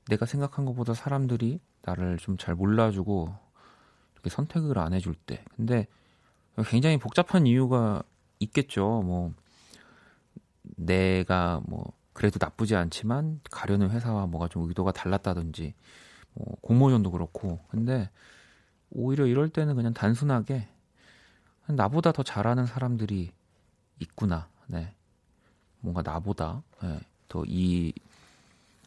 내가 0.08 0.26
생각한 0.26 0.64
것보다 0.66 0.94
사람들이 0.94 1.60
나를 1.82 2.18
좀 2.18 2.36
잘 2.36 2.54
몰라주고 2.54 3.34
이렇게 4.14 4.30
선택을 4.30 4.78
안 4.78 4.92
해줄 4.92 5.14
때. 5.14 5.44
근데 5.56 5.86
굉장히 6.66 6.98
복잡한 6.98 7.46
이유가 7.46 8.02
있겠죠. 8.40 9.02
뭐 9.04 9.32
내가 10.62 11.62
뭐 11.66 11.92
그래도 12.12 12.38
나쁘지 12.40 12.76
않지만 12.76 13.40
가려는 13.50 13.90
회사와 13.90 14.26
뭐가 14.26 14.48
좀 14.48 14.68
의도가 14.68 14.92
달랐다든지 14.92 15.74
뭐 16.34 16.56
공모전도 16.60 17.10
그렇고 17.10 17.60
근데 17.68 18.10
오히려 18.90 19.26
이럴 19.26 19.48
때는 19.48 19.74
그냥 19.74 19.94
단순하게 19.94 20.68
나보다 21.66 22.12
더 22.12 22.22
잘하는 22.22 22.66
사람들이 22.66 23.32
있구나. 24.00 24.48
네. 24.66 24.94
뭔가 25.80 26.02
나보다 26.02 26.62
네. 26.82 27.00
더이 27.28 27.92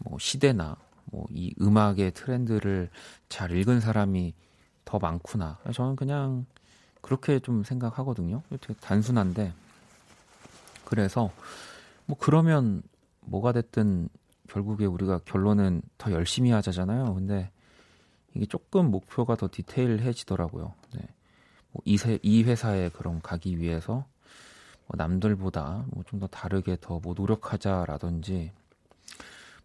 뭐 0.03 0.19
시대나 0.19 0.77
뭐 1.05 1.27
이 1.29 1.53
음악의 1.61 2.11
트렌드를 2.11 2.89
잘 3.29 3.51
읽은 3.51 3.79
사람이 3.79 4.33
더 4.83 4.99
많구나. 4.99 5.57
저는 5.73 5.95
그냥 5.95 6.45
그렇게 7.01 7.39
좀 7.39 7.63
생각하거든요. 7.63 8.41
되게 8.61 8.73
단순한데 8.79 9.53
그래서 10.83 11.31
뭐 12.05 12.17
그러면 12.19 12.83
뭐가 13.25 13.51
됐든 13.51 14.09
결국에 14.47 14.85
우리가 14.85 15.19
결론은 15.25 15.81
더 15.97 16.11
열심히 16.11 16.51
하자잖아요. 16.51 17.13
근데 17.15 17.49
이게 18.33 18.45
조금 18.45 18.91
목표가 18.91 19.35
더 19.35 19.47
디테일해지더라고요. 19.51 20.73
네. 20.93 21.01
뭐 21.71 21.81
이, 21.85 21.97
세, 21.97 22.19
이 22.21 22.43
회사에 22.43 22.89
그럼 22.89 23.19
가기 23.21 23.59
위해서 23.59 24.05
뭐 24.87 24.95
남들보다 24.97 25.85
뭐 25.87 26.03
좀 26.05 26.19
더 26.19 26.27
다르게 26.27 26.77
더 26.79 26.99
뭐 26.99 27.13
노력하자라든지 27.17 28.51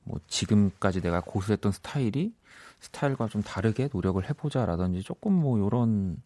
뭐 0.04 0.18
지금까지 0.26 1.00
내가 1.02 1.20
고수했던 1.20 1.72
스타일이 1.72 2.34
스타일과 2.80 3.28
좀 3.28 3.42
다르게 3.42 3.88
노력을 3.92 4.26
해보자라든지 4.28 5.02
조금 5.02 5.34
뭐 5.34 5.58
요런 5.58 6.20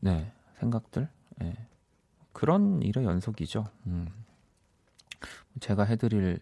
네 0.00 0.32
생각들 0.60 1.08
네. 1.38 1.54
그런 2.32 2.80
일의 2.82 3.04
연속이죠. 3.04 3.66
음. 3.86 4.08
제가 5.60 5.84
해드릴 5.84 6.40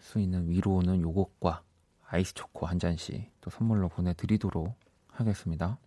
수 0.00 0.20
있는 0.20 0.48
위로는 0.50 1.00
요것과 1.02 1.62
아이스 2.08 2.34
초코 2.34 2.66
한 2.66 2.78
잔씩 2.78 3.30
또 3.40 3.50
선물로 3.50 3.88
보내드리도록 3.88 4.74
하겠습니다. 5.08 5.78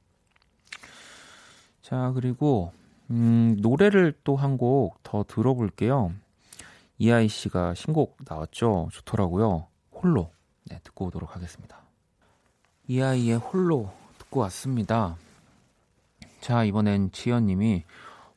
자, 1.82 2.12
그리고, 2.14 2.72
음, 3.10 3.58
노래를 3.62 4.14
또 4.24 4.36
한 4.36 4.58
곡 4.58 4.98
더 5.04 5.24
들어볼게요. 5.28 6.14
이하이 6.98 7.28
씨가 7.30 7.74
신곡 7.76 8.18
나왔죠? 8.28 8.90
좋더라고요. 8.92 9.68
홀로. 9.92 10.32
네, 10.66 10.80
듣고 10.84 11.06
오도록 11.06 11.36
하겠습니다. 11.36 11.82
이 12.88 13.02
아이의 13.02 13.38
홀로 13.38 13.92
듣고 14.18 14.42
왔습니다. 14.42 15.18
자, 16.42 16.64
이번엔 16.64 17.12
지연님이 17.12 17.86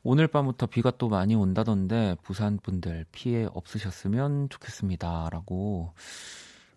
오늘 0.05 0.27
밤부터 0.27 0.65
비가 0.65 0.91
또 0.91 1.07
많이 1.07 1.33
온다던데 1.33 2.17
부산 2.23 2.57
분들 2.57 3.05
피해 3.13 3.47
없으셨으면 3.53 4.49
좋겠습니다. 4.49 5.29
라고 5.31 5.93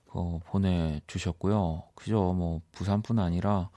어, 0.07 0.39
보내주셨고요. 0.47 1.83
그죠? 1.97 2.33
뭐 2.35 2.61
부산뿐 2.71 3.19
아니라 3.19 3.71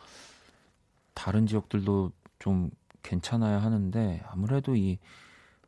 다른 1.15 1.47
지역들도 1.47 2.11
좀 2.37 2.69
괜찮아야 3.01 3.59
하는데 3.63 4.21
아무래도 4.27 4.75
이 4.75 4.99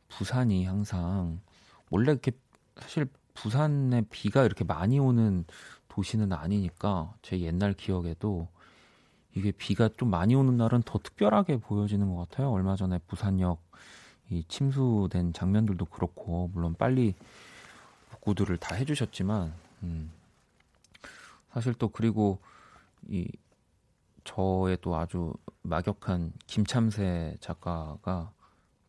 부산이 0.09 0.65
항상 0.65 1.41
원래 1.89 2.11
이렇게 2.11 2.33
사실 2.79 3.07
부산에 3.33 4.03
비가 4.11 4.43
이렇게 4.43 4.63
많이 4.63 4.99
오는 4.99 5.43
도시는 5.87 6.33
아니니까 6.33 7.15
제 7.23 7.39
옛날 7.39 7.73
기억에도 7.73 8.47
이게 9.35 9.51
비가 9.51 9.89
좀 9.97 10.09
많이 10.09 10.35
오는 10.35 10.57
날은 10.57 10.83
더 10.83 10.99
특별하게 10.99 11.57
보여지는 11.57 12.13
것 12.13 12.29
같아요. 12.29 12.51
얼마 12.51 12.75
전에 12.75 12.99
부산역 13.07 13.61
이 14.29 14.43
침수된 14.47 15.33
장면들도 15.33 15.85
그렇고 15.85 16.49
물론 16.53 16.73
빨리 16.73 17.15
복구들을 18.11 18.57
다 18.57 18.75
해주셨지만 18.75 19.53
음, 19.83 20.11
사실 21.53 21.73
또 21.73 21.89
그리고 21.89 22.39
이 23.07 23.29
저의 24.23 24.77
또 24.81 24.95
아주 24.95 25.33
막역한 25.63 26.33
김참새 26.47 27.37
작가가 27.39 28.31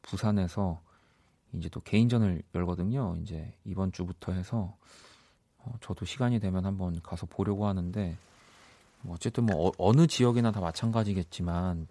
부산에서 0.02 0.80
이제 1.54 1.68
또 1.68 1.80
개인전을 1.80 2.42
열거든요. 2.54 3.16
이제 3.22 3.52
이번 3.64 3.92
주부터 3.92 4.32
해서 4.32 4.76
어, 5.58 5.74
저도 5.80 6.04
시간이 6.04 6.40
되면 6.40 6.64
한번 6.66 7.00
가서 7.02 7.26
보려고 7.26 7.66
하는데 7.66 8.08
뭐 8.10 8.31
어쨌든 9.08 9.46
뭐 9.46 9.72
어, 9.78 9.92
느 9.92 10.06
지역이나 10.06 10.52
다 10.52 10.60
마찬가지겠지만 10.60 11.86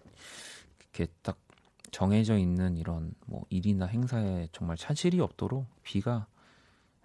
이렇게 0.80 1.12
딱 1.22 1.38
정해져 1.90 2.38
있는 2.38 2.76
이런 2.76 3.14
뭐 3.26 3.44
일이나 3.50 3.86
행사에 3.86 4.48
정말 4.52 4.76
차질이 4.76 5.20
없도록 5.20 5.66
비가 5.82 6.26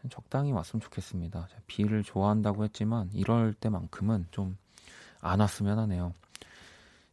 적당히 0.09 0.51
왔으면 0.53 0.81
좋겠습니다. 0.81 1.49
비를 1.67 2.03
좋아한다고 2.03 2.63
했지만 2.63 3.09
이럴 3.13 3.53
때만큼은 3.53 4.27
좀 4.31 4.57
안 5.21 5.39
왔으면 5.39 5.79
하네요. 5.79 6.13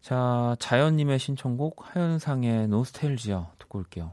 자, 0.00 0.56
자연님의 0.58 1.18
신청곡 1.18 1.96
하현상의 1.96 2.68
노스탤지어 2.68 3.52
듣고 3.58 3.78
올게요. 3.78 4.12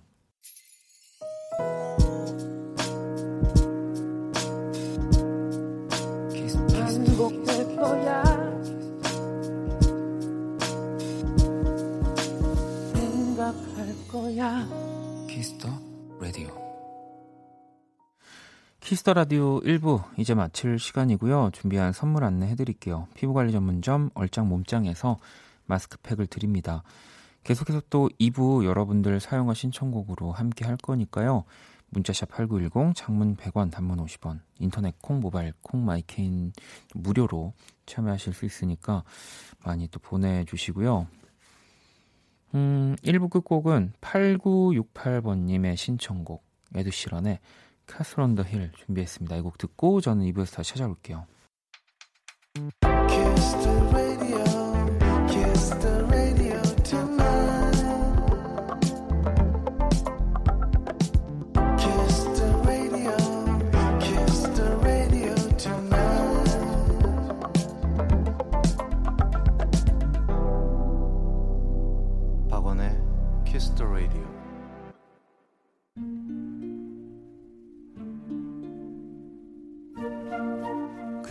거야. 14.41 14.67
키스 15.29 15.54
더 15.54 15.69
라디오. 16.19 16.49
키스 18.79 19.00
더 19.00 19.13
라디오 19.13 19.59
1부 19.59 20.03
이제 20.17 20.33
마칠 20.33 20.79
시간이고요. 20.79 21.51
준비한 21.53 21.93
선물 21.93 22.23
안내 22.23 22.47
해 22.47 22.55
드릴게요. 22.55 23.07
피부관리 23.13 23.51
전문점 23.51 24.09
얼짱 24.15 24.49
몸짱에서 24.49 25.19
마스크팩을 25.67 26.25
드립니다. 26.25 26.81
계속해서 27.43 27.83
또 27.91 28.09
2부 28.19 28.65
여러분들 28.65 29.19
사용하 29.19 29.53
신청곡으로 29.53 30.31
함께 30.31 30.65
할 30.65 30.75
거니까요. 30.75 31.43
문자샵 31.91 32.29
8910 32.29 32.95
장문 32.95 33.35
100원 33.35 33.69
단문 33.69 34.03
50원 34.03 34.39
인터넷 34.57 34.95
콩 35.01 35.19
모바일 35.19 35.53
콩 35.61 35.85
my 35.85 36.04
K는 36.04 36.51
무료로 36.95 37.53
참여하실 37.85 38.33
수 38.33 38.45
있으니까 38.45 39.03
많이 39.63 39.87
또 39.89 39.99
보내주시고요. 39.99 41.20
음, 42.53 42.95
1부 43.03 43.29
끝곡은 43.29 43.93
8968번님의 44.01 45.75
신청곡 45.77 46.43
에드 46.75 46.96
시런의 46.96 47.39
Castle 47.87 48.21
on 48.21 48.30
the 48.30 48.43
Hill 48.43 48.71
준비했습니다. 48.73 49.35
이 49.37 49.41
곡 49.41 49.57
듣고 49.57 50.01
저는 50.01 50.25
2부에서 50.31 50.55
다시 50.55 50.71
찾아올게요. 50.71 51.25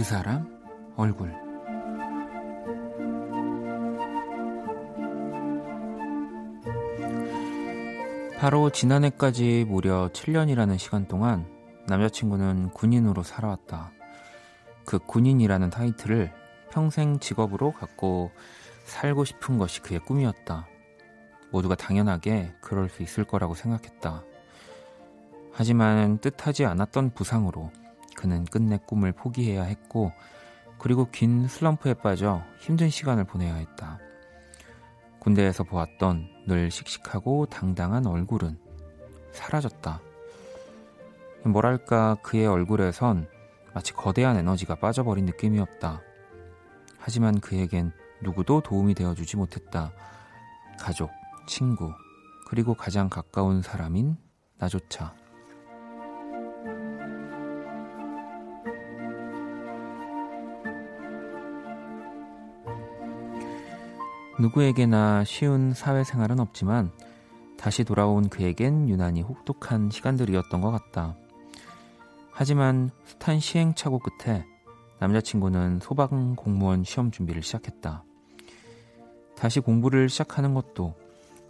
그 0.01 0.05
사람 0.05 0.49
얼굴 0.97 1.31
바로 8.39 8.71
지난해까지 8.71 9.67
무려 9.69 10.09
7년이라는 10.09 10.79
시간 10.79 11.07
동안 11.07 11.45
남자친구는 11.87 12.71
군인으로 12.71 13.23
살아왔다. 13.23 13.93
그 14.87 14.99
군인이라는 15.01 15.69
타이틀을 15.69 16.33
평생 16.71 17.19
직업으로 17.19 17.73
갖고 17.73 18.31
살고 18.85 19.27
싶은 19.27 19.59
것이 19.59 19.83
그의 19.83 20.01
꿈이었다. 20.01 20.67
모두가 21.51 21.75
당연하게 21.75 22.55
그럴 22.63 22.89
수 22.89 23.03
있을 23.03 23.25
거라고 23.25 23.55
생각했다. 23.55 24.25
하지만 25.53 26.17
뜻하지 26.21 26.65
않았던 26.65 27.11
부상으로 27.13 27.71
그는 28.21 28.45
끝내 28.45 28.79
꿈을 28.87 29.13
포기해야 29.13 29.63
했고 29.63 30.13
그리고 30.77 31.09
긴 31.11 31.49
슬럼프에 31.49 31.95
빠져 31.95 32.43
힘든 32.59 32.91
시간을 32.91 33.25
보내야 33.25 33.55
했다. 33.55 33.99
군대에서 35.21 35.65
보았던 35.65 36.29
늘 36.47 36.71
씩씩하고 36.71 37.47
당당한 37.47 38.07
얼굴은 38.07 38.59
사라졌다. 39.33 40.03
뭐랄까 41.47 42.17
그의 42.23 42.47
얼굴에선 42.47 43.27
마치 43.73 43.95
거대한 43.95 44.37
에너지가 44.37 44.75
빠져버린 44.75 45.25
느낌이었다. 45.25 46.03
하지만 46.99 47.41
그에겐 47.41 47.91
누구도 48.21 48.61
도움이 48.61 48.93
되어주지 48.93 49.39
못했다. 49.39 49.93
가족, 50.79 51.11
친구, 51.47 51.91
그리고 52.49 52.75
가장 52.75 53.09
가까운 53.09 53.63
사람인 53.63 54.19
나조차. 54.59 55.15
누구에게나 64.41 65.25
쉬운 65.25 65.75
사회생활은 65.75 66.41
없지만 66.41 66.91
다시 67.59 67.85
돌아온 67.85 68.31
그에겐 68.31 68.89
유난히 68.89 69.21
혹독한 69.21 69.91
시간들이었던 69.91 70.63
것 70.63 70.71
같다. 70.71 71.15
하지만 72.33 72.91
숱한 73.05 73.39
시행착오 73.39 73.99
끝에 73.99 74.47
남자친구는 74.99 75.81
소방 75.81 76.37
공무원 76.37 76.85
시험 76.85 77.11
준비를 77.11 77.43
시작했다. 77.43 78.03
다시 79.37 79.61
공부를 79.61 80.09
시작하는 80.09 80.55
것도 80.55 80.95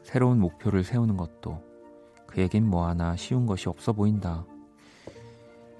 새로운 0.03 0.40
목표를 0.40 0.83
세우는 0.83 1.16
것도 1.16 1.62
그에겐 2.26 2.66
뭐 2.66 2.88
하나 2.88 3.14
쉬운 3.14 3.46
것이 3.46 3.68
없어 3.68 3.92
보인다. 3.92 4.44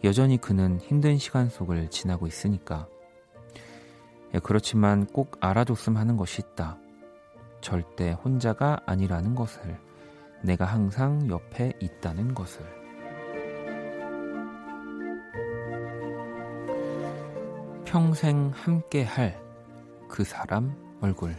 여전히 0.05 0.37
그는 0.37 0.79
힘든 0.81 1.19
시간 1.19 1.49
속을 1.49 1.91
지나고 1.91 2.29
있으니까. 2.29 2.87
예, 4.35 4.39
그렇지만 4.39 5.07
꼭 5.07 5.39
알아줬음 5.41 5.97
하는 5.97 6.17
것이 6.17 6.41
있다. 6.41 6.79
절대 7.61 8.13
혼자가 8.13 8.81
아니라는 8.87 9.35
것을, 9.35 9.79
내가 10.43 10.65
항상 10.65 11.29
옆에 11.29 11.73
있다는 11.81 12.35
것을. 12.35 12.65
평생 17.85 18.51
함께 18.55 19.05
할 19.05 19.51
그 20.11 20.25
사람 20.25 20.75
얼굴. 21.01 21.35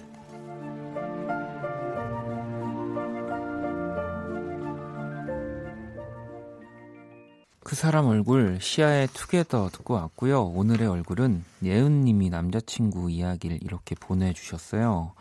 그 7.64 7.76
사람 7.76 8.08
얼굴 8.08 8.60
시아의 8.62 9.08
투게더 9.08 9.70
듣고 9.70 9.94
왔고요. 9.96 10.44
오늘의 10.46 10.88
얼굴은 10.88 11.44
예은님이 11.64 12.30
남자친구 12.30 13.12
이야기를 13.12 13.60
이렇게 13.62 13.96
보내주셨어요. 13.96 15.14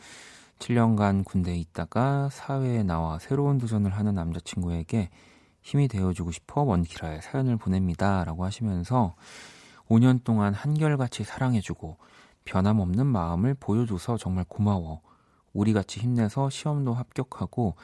7년간 0.61 1.25
군대에 1.25 1.57
있다가 1.57 2.29
사회에 2.31 2.85
나와 2.85 3.19
새로운 3.19 3.59
도전을 3.59 3.91
하는 3.91 4.15
남자친구에게 4.15 5.11
힘이 5.63 5.89
되어주고 5.89 6.31
싶어 6.31 6.63
원키라에 6.63 7.21
사연을 7.21 7.57
보냅니다. 7.57 8.23
라고 8.25 8.45
하시면서 8.45 9.17
5년 9.89 10.23
동안 10.23 10.55
한결같이 10.55 11.25
사랑해주고 11.25 11.97
변함없는 12.45 13.05
마음을 13.07 13.55
보여줘서 13.55 14.17
정말 14.17 14.45
고마워. 14.49 15.01
우리 15.53 15.73
같이 15.73 15.99
힘내서 15.99 16.49
시험도 16.49 16.95
합격하고 16.95 17.75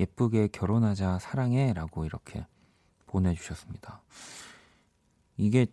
예쁘게 0.00 0.48
결혼하자 0.48 1.20
사랑해 1.20 1.72
라고 1.72 2.04
이렇게 2.04 2.44
보내주셨습니다. 3.06 4.02
이게 5.36 5.66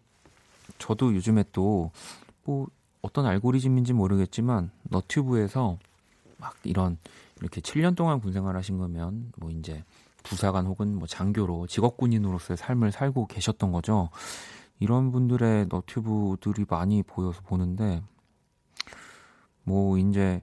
저도 0.77 1.15
요즘에 1.15 1.45
또 1.51 1.91
뭐 2.49 2.67
어떤 3.03 3.27
알고리즘인지 3.27 3.93
모르겠지만 3.93 4.71
너튜브에서 4.83 5.77
막 6.39 6.55
이런 6.63 6.97
이렇게 7.39 7.61
7년 7.61 7.95
동안 7.95 8.19
군 8.19 8.33
생활하신 8.33 8.77
거면 8.77 9.31
뭐 9.37 9.51
이제 9.51 9.83
부사관 10.23 10.65
혹은 10.65 10.95
뭐 10.95 11.07
장교로 11.07 11.67
직업 11.67 11.97
군인으로서의 11.97 12.57
삶을 12.57 12.91
살고 12.91 13.27
계셨던 13.27 13.71
거죠. 13.71 14.09
이런 14.79 15.11
분들의 15.11 15.67
너튜브들이 15.69 16.65
많이 16.67 17.03
보여서 17.03 17.41
보는데 17.41 18.01
뭐 19.63 19.97
이제 19.97 20.41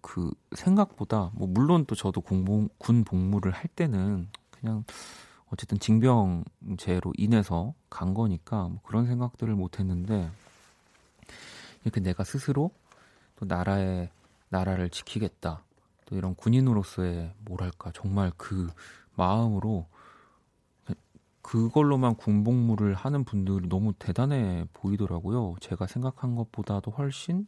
그 0.00 0.30
생각보다 0.52 1.30
뭐 1.34 1.48
물론 1.48 1.84
또 1.86 1.94
저도 1.94 2.20
공복, 2.20 2.78
군 2.78 3.04
복무를 3.04 3.52
할 3.52 3.64
때는 3.74 4.28
그냥 4.50 4.84
어쨌든 5.50 5.78
징병제로 5.78 7.12
인해서 7.16 7.74
간 7.88 8.12
거니까 8.12 8.68
뭐 8.68 8.80
그런 8.82 9.06
생각들을 9.06 9.54
못 9.54 9.78
했는데 9.78 10.30
이렇게 11.84 12.00
내가 12.00 12.24
스스로 12.24 12.70
또 13.36 13.46
나라의 13.46 14.10
나라를 14.48 14.90
지키겠다. 14.90 15.64
또 16.06 16.16
이런 16.16 16.34
군인으로서의 16.34 17.34
뭐랄까 17.40 17.90
정말 17.94 18.32
그 18.36 18.70
마음으로 19.16 19.86
그걸로만 21.42 22.16
군복무를 22.16 22.94
하는 22.94 23.24
분들이 23.24 23.68
너무 23.68 23.92
대단해 23.98 24.66
보이더라고요. 24.72 25.56
제가 25.60 25.86
생각한 25.86 26.36
것보다도 26.36 26.90
훨씬 26.92 27.46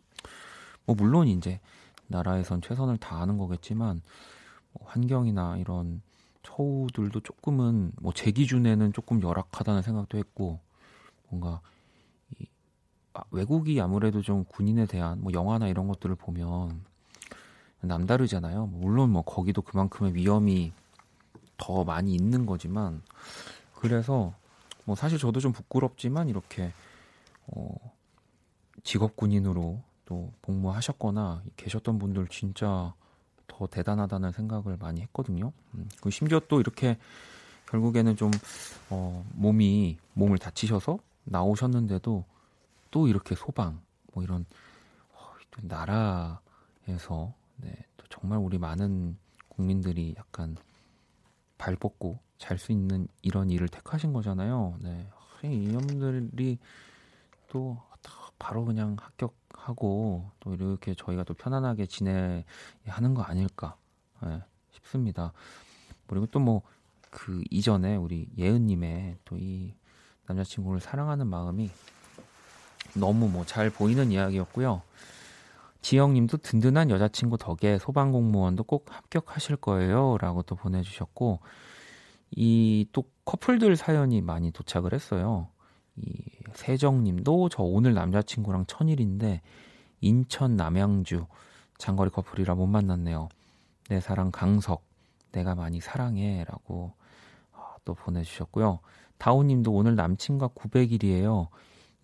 뭐 0.84 0.94
물론 0.96 1.28
이제 1.28 1.60
나라에선 2.08 2.60
최선을 2.60 2.98
다하는 2.98 3.38
거겠지만 3.38 4.02
뭐 4.72 4.86
환경이나 4.88 5.56
이런 5.56 6.02
처우들도 6.42 7.20
조금은 7.20 7.92
뭐 8.00 8.12
제 8.12 8.30
기준에는 8.30 8.92
조금 8.92 9.22
열악하다는 9.22 9.82
생각도 9.82 10.18
했고 10.18 10.60
뭔가 11.28 11.60
외국이 13.30 13.80
아무래도 13.80 14.22
좀 14.22 14.44
군인에 14.44 14.86
대한 14.86 15.20
뭐 15.20 15.32
영화나 15.32 15.68
이런 15.68 15.88
것들을 15.88 16.14
보면 16.16 16.80
남다르잖아요. 17.80 18.66
물론 18.66 19.10
뭐 19.10 19.22
거기도 19.22 19.62
그만큼의 19.62 20.14
위험이 20.14 20.72
더 21.56 21.84
많이 21.84 22.14
있는 22.14 22.46
거지만 22.46 23.02
그래서 23.74 24.34
뭐 24.84 24.94
사실 24.94 25.18
저도 25.18 25.40
좀 25.40 25.52
부끄럽지만 25.52 26.28
이렇게 26.28 26.72
어 27.46 27.74
직업 28.82 29.16
군인으로 29.16 29.80
또 30.04 30.32
복무하셨거나 30.42 31.42
계셨던 31.56 31.98
분들 31.98 32.28
진짜 32.28 32.94
더 33.46 33.66
대단하다는 33.66 34.32
생각을 34.32 34.76
많이 34.78 35.00
했거든요. 35.02 35.52
음, 35.74 35.88
그 36.00 36.10
심지어 36.10 36.40
또 36.48 36.60
이렇게 36.60 36.98
결국에는 37.68 38.16
좀 38.16 38.30
어, 38.90 39.24
몸이 39.34 39.98
몸을 40.14 40.38
다치셔서 40.38 40.98
나오셨는데도 41.24 42.24
또 42.90 43.08
이렇게 43.08 43.34
소방 43.34 43.80
뭐 44.12 44.22
이런 44.22 44.44
어, 45.12 45.32
또 45.50 45.60
나라에서 45.66 47.34
네, 47.58 47.74
또 47.96 48.06
정말 48.08 48.38
우리 48.38 48.58
많은 48.58 49.16
국민들이 49.48 50.14
약간 50.18 50.56
발 51.58 51.76
뻗고 51.76 52.18
잘 52.38 52.58
수 52.58 52.72
있는 52.72 53.08
이런 53.22 53.50
일을 53.50 53.68
택하신 53.68 54.12
거잖아요. 54.12 54.76
네, 54.80 55.08
이념들이 55.42 56.58
또 57.48 57.78
바로 58.38 58.64
그냥 58.64 58.96
합격하고 59.00 60.30
또 60.40 60.54
이렇게 60.54 60.94
저희가 60.94 61.24
또 61.24 61.32
편안하게 61.34 61.86
지내 61.86 62.44
하는 62.86 63.14
거 63.14 63.22
아닐까 63.22 63.76
네, 64.22 64.42
싶습니다. 64.72 65.32
그리고 66.06 66.26
또 66.26 66.40
뭐 66.40 66.62
그 67.10 67.42
이전에 67.50 67.96
우리 67.96 68.28
예은님의 68.36 69.18
또 69.24 69.36
이 69.38 69.74
남자친구를 70.26 70.80
사랑하는 70.80 71.26
마음이 71.28 71.70
너무 72.98 73.28
뭐 73.28 73.44
잘 73.44 73.70
보이는 73.70 74.10
이야기였고요. 74.10 74.82
지영님도 75.82 76.38
든든한 76.38 76.90
여자친구 76.90 77.38
덕에 77.38 77.78
소방공무원도 77.78 78.64
꼭 78.64 78.86
합격하실 78.90 79.56
거예요.라고 79.56 80.42
또 80.42 80.56
보내주셨고 80.56 81.40
이 82.32 82.86
또 82.92 83.04
커플들 83.24 83.76
사연이 83.76 84.20
많이 84.20 84.50
도착을 84.50 84.92
했어요. 84.94 85.48
이 85.96 86.22
세정님도 86.54 87.48
저 87.50 87.62
오늘 87.62 87.94
남자친구랑 87.94 88.66
천일인데 88.66 89.42
인천 90.00 90.56
남양주 90.56 91.26
장거리 91.78 92.10
커플이라 92.10 92.54
못 92.54 92.66
만났네요. 92.66 93.28
내 93.88 94.00
사랑 94.00 94.30
강석 94.30 94.84
내가 95.32 95.54
많이 95.54 95.80
사랑해 95.80 96.44
라고 96.48 96.92
아, 97.52 97.76
또 97.84 97.94
보내주셨고요. 97.94 98.80
다우님도 99.18 99.72
오늘 99.72 99.96
남친과 99.96 100.48
900일이에요. 100.48 101.48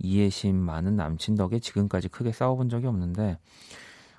이해심 0.03 0.57
많은 0.57 0.97
남친 0.97 1.37
덕에 1.37 1.59
지금까지 1.61 2.09
크게 2.09 2.33
싸워본 2.33 2.69
적이 2.69 2.88
없는데 2.88 3.38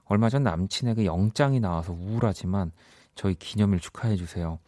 얼마 0.06 0.30
전 0.30 0.44
남친에게 0.44 1.06
영장이 1.06 1.60
나와서 1.60 1.94
우울하지만 1.94 2.72
저희 3.16 3.36
기념일 3.36 3.80
축하해 3.80 4.16
주세요. 4.16 4.60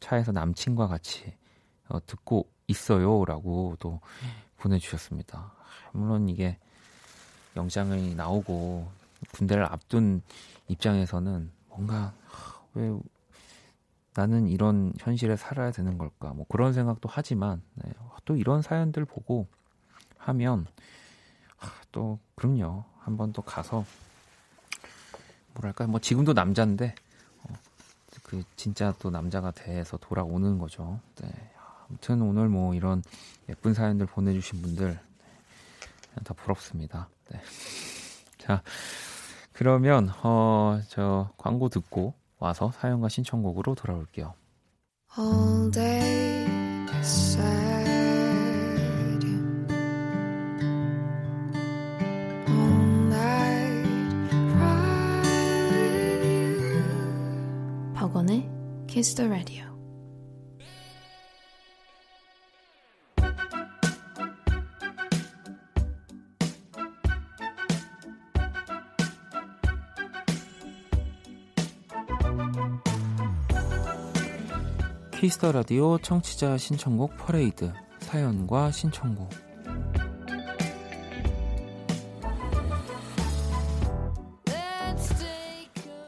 차에서 0.00 0.32
남친과 0.32 0.88
같이 0.88 1.32
어, 1.88 1.98
듣고 2.04 2.48
있어요라고 2.66 3.76
또 3.78 4.00
보내주셨습니다. 4.58 5.52
물론 5.92 6.28
이게 6.28 6.58
영장이 7.56 8.14
나오고 8.14 8.88
군대를 9.32 9.64
앞둔 9.64 10.22
입장에서는 10.68 11.50
뭔가 11.68 12.12
왜 12.74 12.92
나는 14.14 14.48
이런 14.48 14.92
현실에 14.98 15.36
살아야 15.36 15.70
되는 15.70 15.98
걸까 15.98 16.32
뭐 16.34 16.46
그런 16.48 16.72
생각도 16.72 17.08
하지만 17.10 17.62
네, 17.74 17.92
또 18.24 18.36
이런 18.36 18.62
사연들 18.62 19.04
보고 19.04 19.46
하면 20.26 20.66
또 21.92 22.18
그럼요 22.34 22.84
한번 22.98 23.32
또 23.32 23.42
가서 23.42 23.84
뭐랄까 25.54 25.86
뭐 25.86 26.00
지금도 26.00 26.32
남자인데 26.32 26.94
어, 27.42 27.54
그 28.24 28.42
진짜 28.56 28.92
또 28.98 29.10
남자가 29.10 29.52
돼서 29.52 29.96
돌아오는 29.98 30.58
거죠. 30.58 30.98
네. 31.20 31.28
아무튼 31.86 32.22
오늘 32.22 32.48
뭐 32.48 32.74
이런 32.74 33.02
예쁜 33.48 33.74
사연들 33.74 34.06
보내주신 34.06 34.60
분들 34.62 34.88
네, 34.90 36.24
다 36.24 36.34
부럽습니다. 36.34 37.08
네. 37.30 37.40
자 38.38 38.62
그러면 39.52 40.10
어, 40.22 40.80
저 40.88 41.30
광고 41.36 41.68
듣고 41.68 42.14
와서 42.38 42.72
사연과 42.72 43.08
신청곡으로 43.08 43.76
돌아올게요. 43.76 44.34
All 45.16 45.70
day. 45.70 46.44
Kiss 59.04 59.16
the 59.16 59.28
Radio. 59.28 59.64
Kiss 75.12 75.35
the 75.35 75.52
Radio 75.52 75.98
청취자 75.98 76.56
신청곡 76.56 77.18
퍼레이드 77.18 77.74
사연과 77.98 78.70
신청곡 78.70 79.28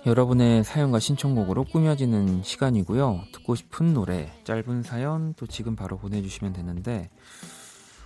여러분의 0.07 0.62
사연과 0.62 1.01
신청곡으로 1.01 1.64
꾸며지는 1.64 2.45
시간이고요. 2.45 3.25
듣고 3.33 3.57
싶은 3.57 3.92
노래, 3.92 4.31
짧은 4.45 4.85
사연 4.85 5.35
또 5.35 5.49
지금 5.49 5.75
바로 5.75 5.99
보내주시면 5.99 6.53
되는데 6.53 7.11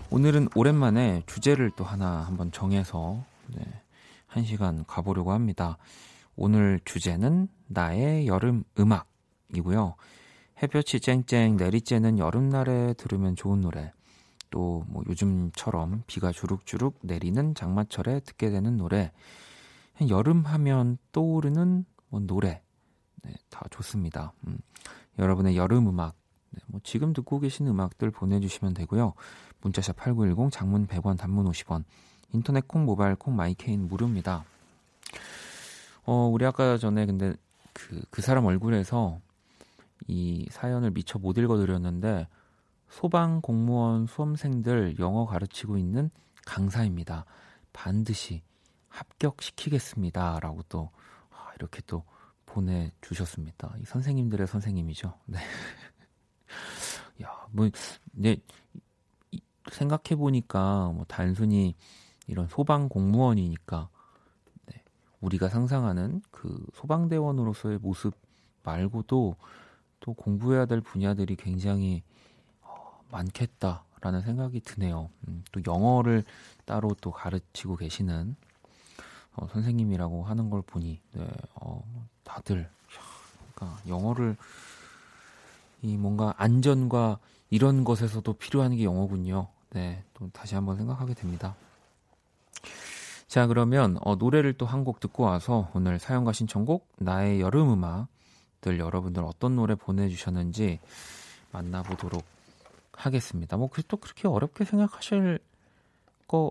오늘은 0.09 0.49
오랜만에 0.55 1.23
주제를 1.27 1.71
또 1.77 1.85
하나 1.85 2.23
한번 2.23 2.53
정해서 2.53 3.23
네, 3.49 3.63
한 4.27 4.45
시간 4.45 4.87
가보려고 4.87 5.33
합니다. 5.33 5.77
오늘 6.37 6.81
주제는 6.87 7.49
나의 7.67 8.27
여름 8.27 8.65
음악이고요. 8.79 9.95
햇볕이 10.63 11.01
쨍쨍 11.01 11.59
내리쬐는 11.59 12.17
여름날에 12.19 12.95
들으면 12.95 13.37
좋은 13.37 13.61
노래 13.61 13.93
또 14.49 14.85
뭐 14.89 15.05
요즘처럼 15.09 16.03
비가 16.07 16.33
주룩주룩 16.33 16.99
내리는 17.03 17.55
장마철에 17.55 18.21
듣게 18.21 18.51
되는 18.51 18.77
노래 18.77 19.13
여름 20.09 20.45
하면 20.45 20.99
떠오르는 21.13 21.85
뭐 22.09 22.21
노래 22.21 22.63
네, 23.23 23.35
다 23.51 23.67
좋습니다. 23.71 24.33
음, 24.47 24.59
여러분의 25.19 25.57
여름 25.57 25.89
음악 25.89 26.15
네, 26.51 26.61
뭐 26.67 26.81
지금 26.83 27.13
듣고 27.13 27.41
계신 27.41 27.67
음악들 27.67 28.11
보내주시면 28.11 28.75
되고요. 28.75 29.15
문자샵 29.61 29.97
8910 29.97 30.51
장문 30.51 30.87
100원 30.87 31.19
단문 31.19 31.47
50원 31.47 31.85
인터넷 32.33 32.67
콩 32.67 32.85
모바일 32.85 33.15
콩 33.17 33.37
my 33.37 33.51
K는 33.51 33.88
무료입니다. 33.89 34.45
어 36.07 36.31
우리 36.33 36.47
아까 36.47 36.79
전에 36.79 37.05
근데 37.07 37.35
그, 37.73 38.01
그 38.11 38.23
사람 38.23 38.47
얼굴에서 38.47 39.21
이 40.07 40.47
사연을 40.51 40.91
미처 40.93 41.19
못 41.19 41.37
읽어드렸는데 41.39 42.27
소방 42.89 43.41
공무원 43.41 44.07
수험생들 44.07 44.99
영어 44.99 45.27
가르치고 45.27 45.77
있는 45.77 46.11
강사입니다. 46.47 47.25
반드시 47.73 48.43
합격시키겠습니다. 48.90 50.40
라고 50.40 50.62
또 50.68 50.90
아, 51.31 51.53
이렇게 51.57 51.81
또 51.87 52.05
보내주셨습니다. 52.46 53.74
이 53.81 53.85
선생님들의 53.85 54.46
선생님이죠. 54.46 55.14
네. 55.26 55.38
야, 57.22 57.46
뭐, 57.53 57.70
네, 58.12 58.37
생각해보니까 59.70 60.90
뭐 60.92 61.05
단순히 61.07 61.74
이런 62.26 62.48
소방 62.48 62.88
공무원이니까 62.88 63.88
네, 64.66 64.83
우리가 65.20 65.48
상상하는 65.48 66.22
그 66.31 66.64
소방대원으로서의 66.74 67.79
모습 67.79 68.14
말고도 68.62 69.37
또 70.00 70.14
공부해야 70.14 70.66
될 70.66 70.81
분야들이 70.81 71.37
굉장히 71.37 72.03
어, 72.62 73.00
많겠다라는 73.11 74.22
생각이 74.22 74.61
드네요. 74.61 75.11
음, 75.29 75.44
또 75.53 75.61
영어를 75.66 76.24
따로 76.64 76.94
또 77.00 77.11
가르치고 77.11 77.76
계시는 77.76 78.37
어, 79.37 79.47
선생님이라고 79.53 80.25
하는 80.25 80.51
걸 80.51 80.62
보니 80.62 81.01
네, 81.12 81.29
어, 81.55 81.83
다들 82.25 82.69
그러니까 83.55 83.81
영어를 83.88 84.37
이 85.83 85.97
뭔가 85.97 86.35
안전과 86.37 87.19
이런 87.51 87.85
것에서도 87.85 88.33
필요한 88.35 88.75
게 88.77 88.85
영어군요. 88.85 89.49
네, 89.71 90.03
또 90.14 90.29
다시 90.33 90.55
한번 90.55 90.77
생각하게 90.77 91.14
됩니다. 91.14 91.55
자, 93.29 93.47
그러면 93.47 93.97
어, 94.03 94.16
노래를 94.16 94.55
또 94.55 94.66
한 94.66 94.85
곡 94.85 94.99
듣고 95.01 95.23
와서 95.25 95.71
오늘 95.75 95.99
사연과 95.99 96.33
신청곡 96.33 96.88
나의 96.99 97.40
여름 97.40 97.73
음악들 97.73 98.79
여러분들 98.79 99.23
어떤 99.25 99.57
노래 99.57 99.75
보내주셨는지 99.77 100.81
만나보도록 101.53 102.25
하겠습니다. 102.93 103.57
뭐 103.57 103.69
또 103.88 103.97
그렇게 103.97 104.29
어렵게 104.29 104.64
생각하실 104.64 105.38
거 106.29 106.51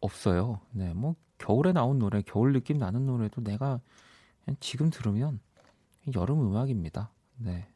없어요. 0.00 0.60
네, 0.72 0.92
뭐 0.92 1.14
겨울에 1.42 1.72
나온 1.72 1.98
노래, 1.98 2.22
겨울 2.22 2.52
느낌 2.52 2.78
나는 2.78 3.04
노래도 3.04 3.42
내가 3.42 3.80
지금 4.60 4.90
들으면 4.90 5.40
여름 6.14 6.40
음악입니다. 6.40 7.10
네. 7.38 7.66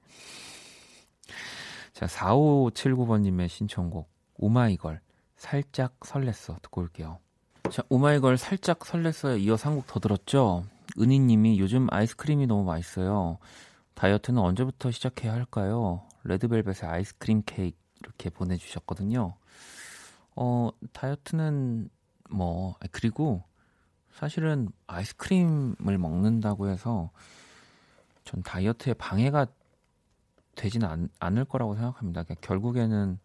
자, 1.93 2.07
4579번님의 2.07 3.49
신청곡, 3.49 4.09
오마이걸, 4.37 5.01
살짝 5.37 5.99
설렜어. 6.01 6.63
듣고 6.63 6.83
올게요. 6.83 7.19
자, 7.71 7.83
오마이걸 7.89 8.39
살짝 8.39 8.81
설렜어에 8.81 9.41
이어 9.41 9.57
한곡 9.57 9.89
더 9.89 9.99
들었죠? 9.99 10.65
은희님이 10.97 11.59
요즘 11.59 11.89
아이스크림이 11.91 12.47
너무 12.47 12.63
맛있어요. 12.65 13.39
다이어트는 13.95 14.41
언제부터 14.41 14.93
시작해야 14.93 15.33
할까요? 15.33 16.07
레드벨벳의 16.23 16.89
아이스크림 16.89 17.43
케이크 17.45 17.77
이렇게 18.01 18.31
보내주셨거든요. 18.31 19.35
어, 20.37 20.71
다이어트는 20.93 21.89
뭐, 22.31 22.77
그리고 22.93 23.43
사실은 24.17 24.71
아이스크림을 24.87 25.99
먹는다고 25.99 26.69
해서 26.69 27.11
전 28.25 28.43
다이어트에 28.43 28.95
방해가 28.95 29.47
되지는 30.55 30.89
않, 30.89 31.09
않을 31.21 31.45
거라고 31.45 31.75
생각합니다. 31.75 32.23
그러니까 32.23 32.47
결국에는 32.47 33.19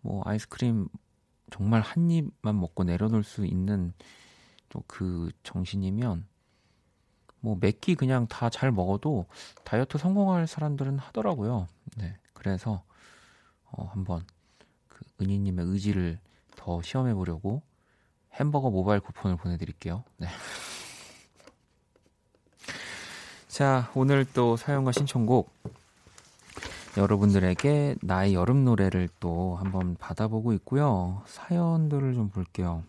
뭐 0.00 0.22
아이스크림 0.24 0.86
정말 1.50 1.80
한 1.80 2.08
입만 2.10 2.58
먹고 2.58 2.84
내려놓을 2.84 3.24
수 3.24 3.44
있는 3.44 3.92
또 4.68 4.82
그 4.86 5.30
정신이면 5.42 6.24
뭐 7.40 7.56
몇 7.56 7.80
끼 7.80 7.96
그냥 7.96 8.26
다 8.28 8.48
잘 8.48 8.70
먹어도 8.70 9.26
다이어트 9.64 9.98
성공할 9.98 10.46
사람들은 10.46 10.98
하더라고요. 10.98 11.66
네. 11.98 12.16
그래서 12.32 12.84
어, 13.64 13.86
한번 13.86 14.24
그 14.88 15.04
은희님의 15.20 15.66
의지를 15.66 16.20
더 16.56 16.80
시험해 16.80 17.12
보려고 17.14 17.62
햄버거 18.34 18.70
모바일 18.70 19.00
쿠폰을 19.00 19.36
보내드릴게요. 19.36 20.04
네. 20.16 20.28
자, 23.48 23.90
오늘 23.94 24.24
또 24.24 24.56
사연과 24.56 24.92
신청곡 24.92 25.52
여러분들에게 26.96 27.96
나의 28.02 28.34
여름 28.34 28.64
노래를 28.64 29.08
또 29.20 29.56
한번 29.56 29.94
받아보고 29.96 30.52
있고요. 30.54 31.22
사연들을 31.26 32.14
좀 32.14 32.30
볼게요. 32.30 32.82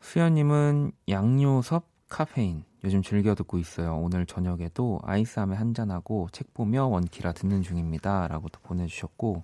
수연님은 0.00 0.92
양요섭 1.08 1.84
카페인 2.08 2.64
요즘 2.84 3.02
즐겨 3.02 3.34
듣고 3.34 3.58
있어요. 3.58 3.96
오늘 3.96 4.26
저녁에도 4.26 5.00
아이스함에 5.02 5.56
한잔하고 5.56 6.28
책 6.30 6.54
보며 6.54 6.86
원키라 6.86 7.32
듣는 7.32 7.62
중입니다. 7.62 8.28
라고 8.28 8.48
또 8.48 8.60
보내주셨고 8.60 9.42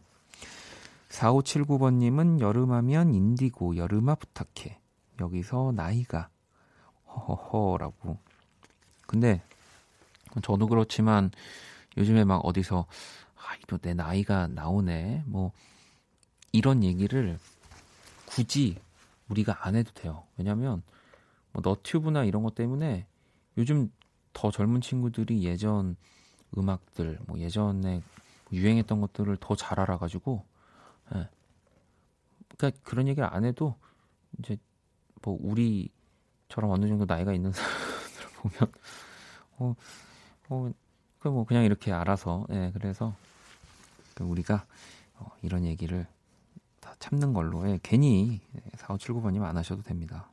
4579번님은 1.12 2.40
여름하면 2.40 3.14
인디고 3.14 3.76
여름아 3.76 4.14
부탁해. 4.16 4.80
여기서 5.20 5.72
나이가 5.76 6.30
허허허라고. 7.06 8.18
근데 9.06 9.42
저도 10.42 10.66
그렇지만 10.66 11.30
요즘에 11.98 12.24
막 12.24 12.38
어디서 12.38 12.86
아, 13.36 13.54
이거 13.62 13.76
내 13.78 13.92
나이가 13.92 14.46
나오네. 14.46 15.24
뭐 15.26 15.52
이런 16.50 16.82
얘기를 16.82 17.38
굳이 18.26 18.78
우리가 19.28 19.66
안 19.66 19.76
해도 19.76 19.92
돼요. 19.92 20.24
왜냐면 20.38 20.82
뭐 21.52 21.60
너튜브나 21.62 22.24
이런 22.24 22.42
것 22.42 22.54
때문에 22.54 23.06
요즘 23.58 23.92
더 24.32 24.50
젊은 24.50 24.80
친구들이 24.80 25.44
예전 25.44 25.96
음악들, 26.56 27.18
뭐 27.26 27.38
예전에 27.38 28.02
유행했던 28.50 29.00
것들을 29.02 29.36
더 29.38 29.54
잘 29.54 29.78
알아가지고 29.78 30.44
예. 31.14 31.28
그러니까 32.56 32.80
그런 32.84 33.08
얘기를 33.08 33.28
안 33.32 33.44
해도 33.44 33.76
이제 34.38 34.56
뭐 35.22 35.38
우리처럼 35.40 36.70
어느 36.70 36.86
정도 36.86 37.04
나이가 37.04 37.32
있는 37.32 37.52
사람들 37.54 38.26
보면 38.36 38.72
어, 39.58 39.74
어, 40.48 40.72
그뭐 41.20 41.44
그냥 41.44 41.64
이렇게 41.64 41.92
알아서 41.92 42.46
예, 42.50 42.70
그래서 42.74 43.14
그 44.14 44.24
우리가 44.24 44.66
어, 45.16 45.30
이런 45.42 45.64
얘기를 45.64 46.06
다 46.80 46.94
참는 46.98 47.32
걸로 47.32 47.68
예, 47.68 47.78
괜히 47.82 48.40
4579번님 48.76 49.42
안 49.42 49.56
하셔도 49.56 49.82
됩니다. 49.82 50.28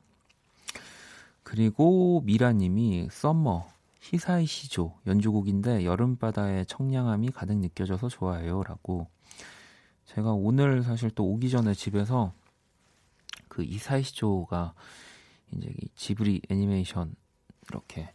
그리고 1.42 2.22
미라님이 2.24 3.08
Summer 3.10 3.68
히사이시 4.00 4.46
조 4.46 4.94
연주곡인데 5.06 5.84
여름바다의 5.84 6.66
청량함이 6.66 7.30
가득 7.30 7.56
느껴져서 7.56 8.08
좋아요라고 8.08 9.08
제가 10.14 10.32
오늘 10.32 10.82
사실 10.82 11.10
또 11.10 11.24
오기 11.24 11.50
전에 11.50 11.72
집에서 11.74 12.32
그 13.48 13.62
히사이시 13.62 14.33
조가 14.33 14.74
이제 15.52 15.72
지브리 15.94 16.42
애니메이션 16.48 17.14
이렇게 17.68 18.12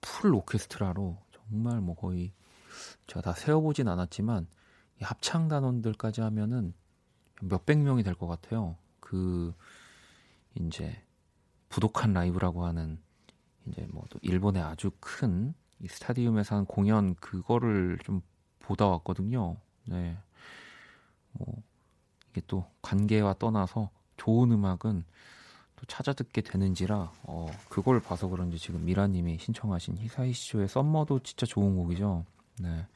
풀 0.00 0.34
오케스트라로 0.34 1.18
정말 1.32 1.80
뭐 1.80 1.94
거의 1.94 2.32
제가 3.06 3.20
다 3.20 3.32
세어보진 3.32 3.86
않았지만 3.88 4.46
합창 5.00 5.48
단원들까지 5.48 6.20
하면은 6.20 6.74
몇백 7.42 7.78
명이 7.78 8.02
될 8.02 8.14
것 8.14 8.26
같아요. 8.26 8.76
그 8.98 9.54
이제 10.54 11.00
부독한 11.68 12.12
라이브라고 12.12 12.64
하는 12.64 12.98
이제 13.66 13.86
뭐 13.92 14.04
또 14.10 14.18
일본의 14.22 14.62
아주 14.62 14.90
큰 15.00 15.54
스타디움에서 15.86 16.56
한 16.56 16.64
공연 16.66 17.14
그거를 17.16 17.98
좀 18.04 18.20
보다 18.58 18.86
왔거든요. 18.88 19.56
네. 19.84 20.18
뭐 21.32 21.62
이게 22.30 22.40
또 22.46 22.64
관계와 22.82 23.34
떠나서 23.34 23.90
좋은 24.16 24.52
음악은 24.52 25.04
또 25.76 25.86
찾아 25.86 26.12
듣게 26.12 26.42
되는지라 26.42 27.12
어 27.22 27.46
그걸 27.68 28.00
봐서 28.00 28.28
그런지 28.28 28.58
지금 28.58 28.84
미라님이 28.84 29.38
신청하신 29.38 29.96
히사이시조의 29.98 30.68
썸머도 30.68 31.20
진짜 31.20 31.46
좋은 31.46 31.76
곡이죠. 31.76 32.24
네 32.60 32.86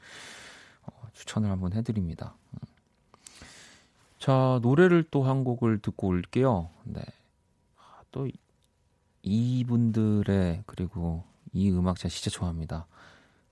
어, 0.83 1.07
추천을 1.13 1.49
한번 1.49 1.73
해드립니다. 1.73 2.35
음. 2.53 2.59
자 4.19 4.59
노래를 4.61 5.03
또 5.11 5.23
한 5.23 5.43
곡을 5.43 5.79
듣고 5.79 6.07
올게요. 6.07 6.69
네. 6.83 7.01
아, 7.77 8.01
또 8.11 8.27
이분들의 9.23 10.63
그리고 10.65 11.23
이 11.53 11.71
음악 11.71 11.97
제가 11.97 12.09
진짜 12.09 12.29
좋아합니다. 12.29 12.85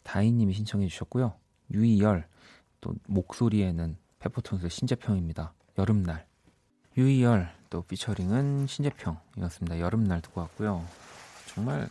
다희님이 0.04 0.54
신청해 0.54 0.88
주셨고요. 0.88 1.34
유이열 1.72 2.28
또 2.82 2.94
목소리에는 3.08 3.98
페퍼톤스의 4.24 4.70
신재평입니다. 4.70 5.54
여름날. 5.78 6.26
유이열 6.96 7.54
또 7.70 7.82
피처링은 7.82 8.68
신재평이었습니다. 8.68 9.80
여름날 9.80 10.22
듣고 10.22 10.42
왔고요. 10.42 10.86
정말 11.48 11.90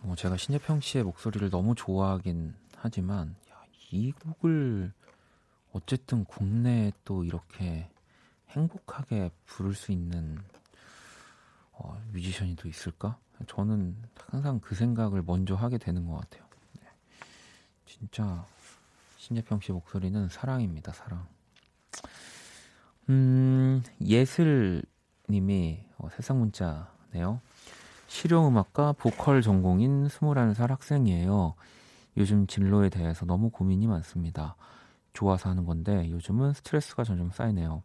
뭐 0.00 0.16
제가 0.16 0.38
신재평 0.38 0.80
씨의 0.80 1.04
목소리를 1.04 1.50
너무 1.50 1.74
좋아하긴 1.74 2.54
하지만 2.76 3.36
야, 3.50 3.62
이 3.90 4.12
곡을 4.12 4.92
어쨌든 5.72 6.24
국내에 6.24 6.92
또 7.04 7.24
이렇게 7.24 7.90
행복하게 8.50 9.30
부를 9.44 9.74
수 9.74 9.92
있는 9.92 10.38
어, 11.72 12.00
뮤지션이 12.12 12.56
또 12.56 12.68
있을까? 12.68 13.18
저는 13.46 13.96
항상 14.28 14.60
그 14.60 14.74
생각을 14.74 15.22
먼저 15.22 15.54
하게 15.54 15.76
되는 15.76 16.06
것 16.06 16.16
같아요. 16.16 16.44
네. 16.80 16.88
진짜 17.84 18.46
신재평 19.18 19.60
씨 19.60 19.72
목소리는 19.72 20.28
사랑입니다, 20.28 20.92
사랑. 20.92 21.26
음, 23.08 23.82
예슬님이 24.00 25.84
어, 25.98 26.08
세상 26.14 26.38
문자네요. 26.38 27.40
실용음악과 28.06 28.92
보컬 28.92 29.42
전공인 29.42 30.06
21살 30.06 30.68
학생이에요. 30.68 31.54
요즘 32.16 32.46
진로에 32.46 32.88
대해서 32.88 33.26
너무 33.26 33.50
고민이 33.50 33.88
많습니다. 33.88 34.54
좋아서 35.12 35.50
하는 35.50 35.64
건데 35.66 36.08
요즘은 36.10 36.52
스트레스가 36.52 37.02
점점 37.02 37.30
쌓이네요. 37.32 37.82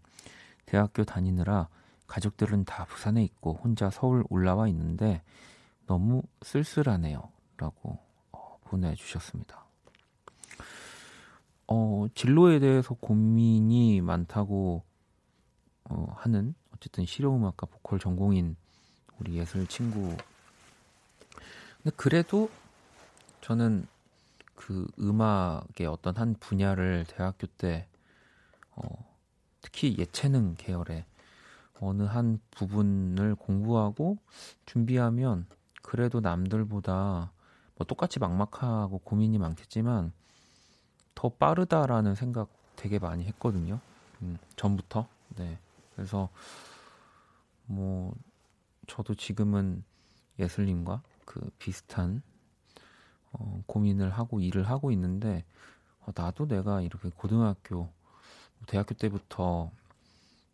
대학교 0.68 1.04
다니느라 1.04 1.68
가족들은 2.06 2.66
다 2.66 2.86
부산에 2.86 3.24
있고 3.24 3.60
혼자 3.64 3.90
서울 3.90 4.24
올라와 4.30 4.68
있는데 4.68 5.24
너무 5.88 6.22
쓸쓸하네요. 6.44 7.28
라고 7.58 7.98
어, 8.32 8.60
보내주셨습니다. 8.66 9.73
어, 11.68 12.08
진로에 12.14 12.60
대해서 12.60 12.94
고민이 12.94 14.02
많다고 14.02 14.84
어, 15.86 16.16
하는 16.18 16.56
어쨌든 16.76 17.06
실용음악과 17.06 17.68
보컬 17.68 18.00
전공인 18.00 18.56
우리 19.20 19.36
예술 19.36 19.68
친구. 19.68 20.16
근데 21.82 21.96
그래도 21.96 22.50
저는 23.42 23.88
그 24.56 24.88
음악의 25.00 25.88
어떤 25.88 26.16
한 26.16 26.36
분야를 26.40 27.06
대학교 27.08 27.48
때 27.48 27.88
어, 28.76 28.84
특히 29.62 29.96
예체능 29.98 30.56
계열의 30.58 31.06
어느 31.80 32.04
한 32.04 32.40
부분을 32.52 33.36
공부하고 33.36 34.18
준비하면 34.66 35.46
그래도 35.82 36.22
남들보다 36.22 37.32
뭐 37.76 37.88
똑같이 37.88 38.20
막막하고 38.20 39.00
고민이 39.00 39.38
많겠지만 39.38 40.14
더 41.16 41.30
빠르다라는 41.30 42.16
생각 42.16 42.50
되게 42.76 43.00
많이 43.00 43.26
했거든요. 43.26 43.80
음, 44.22 44.38
전부터. 44.56 45.08
네. 45.36 45.58
그래서 45.96 46.30
뭐 47.66 48.14
저도 48.88 49.16
지금은 49.16 49.84
예슬님과 50.40 51.02
그 51.26 51.50
비슷한 51.60 52.22
어, 53.32 53.64
고민을 53.66 54.12
하고 54.12 54.40
일을 54.40 54.70
하고 54.70 54.92
있는데 54.92 55.44
어, 56.02 56.12
나도 56.14 56.48
내가 56.48 56.82
이렇게 56.82 57.10
고등학교, 57.10 57.90
대학교 58.68 58.94
때부터 58.96 59.72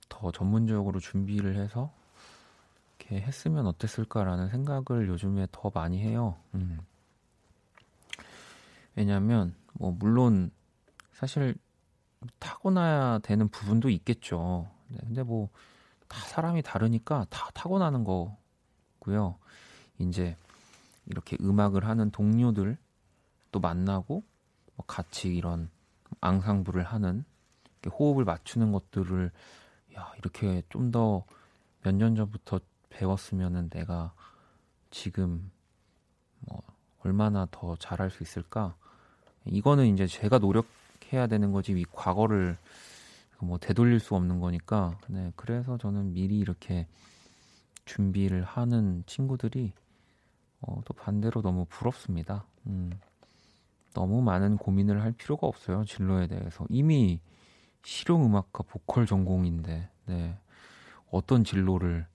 더 0.07 0.32
전문적으로 0.32 0.99
준비를 0.99 1.55
해서 1.55 1.91
이렇게 2.97 3.22
했으면 3.22 3.68
어땠을까라는 3.68 4.49
생각을 4.49 5.07
요즘에 5.07 5.47
더 5.51 5.72
많이 5.74 5.99
해요. 5.99 6.38
음. 6.53 6.80
왜냐하면 8.95 9.55
뭐 9.74 9.91
물론 9.91 10.51
사실 11.13 11.55
타고나야 12.39 13.20
되는 13.20 13.47
부분도 13.49 13.89
있겠죠. 13.89 14.70
네, 14.89 14.97
근데 15.05 15.24
뭐 15.24 15.49
다 16.09 16.20
사람이 16.22 16.63
다르니까 16.63 17.28
다 17.30 17.49
타고나는 17.53 18.03
거고요. 18.03 19.38
이제 19.99 20.36
이렇게 21.05 21.38
음악을 21.39 21.86
하는 21.86 22.11
동료들 22.11 22.78
또 23.51 23.59
만나고 23.59 24.24
뭐 24.76 24.86
같이 24.88 25.34
이런 25.36 25.70
앙상블을 26.20 26.84
하는 26.84 27.24
호흡을 27.86 28.26
맞추는 28.26 28.72
것들을 28.72 29.32
야 29.95 30.11
이렇게 30.17 30.63
좀 30.70 30.91
더 30.91 31.26
몇 31.86 31.93
년 31.95 32.15
전부터 32.15 32.59
배웠으면은 32.89 33.70
내가 33.70 34.13
지금 34.91 35.51
뭐 36.39 36.61
얼마나 37.03 37.47
더 37.51 37.76
잘할 37.78 38.09
수 38.09 38.24
있을까? 38.24 38.76
이거는 39.52 39.88
이제 39.93 40.08
제가 40.08 40.39
노력해야 40.39 41.28
되는 41.28 41.52
거지 41.52 41.72
이 41.74 41.86
과거를 41.91 42.58
뭐 43.39 43.58
되돌릴 43.58 44.00
수 44.00 44.16
없는 44.16 44.39
거니까. 44.39 44.97
네, 45.08 45.32
그래서 45.36 45.78
저는 45.78 46.14
미리 46.14 46.39
이렇게 46.39 46.88
준비를 47.86 48.43
하는 48.43 49.04
친구들이 49.08 49.74
어, 50.62 50.82
또 50.86 50.93
반대로 50.93 51.41
너무 51.41 51.66
부럽습니다. 51.70 52.45
음, 52.68 52.91
너무 53.93 54.22
많은 54.22 54.58
고민을 54.58 55.02
할 55.02 55.14
필요가 55.14 55.47
없어요. 55.47 55.86
진로에 55.86 56.28
대해서. 56.28 56.66
이미 56.70 57.20
실용 57.84 58.26
음악과 58.26 58.64
보컬 58.64 59.06
전공인데, 59.06 59.89
네. 60.08 60.38
어떤 61.12 61.43
진로를 61.43 62.06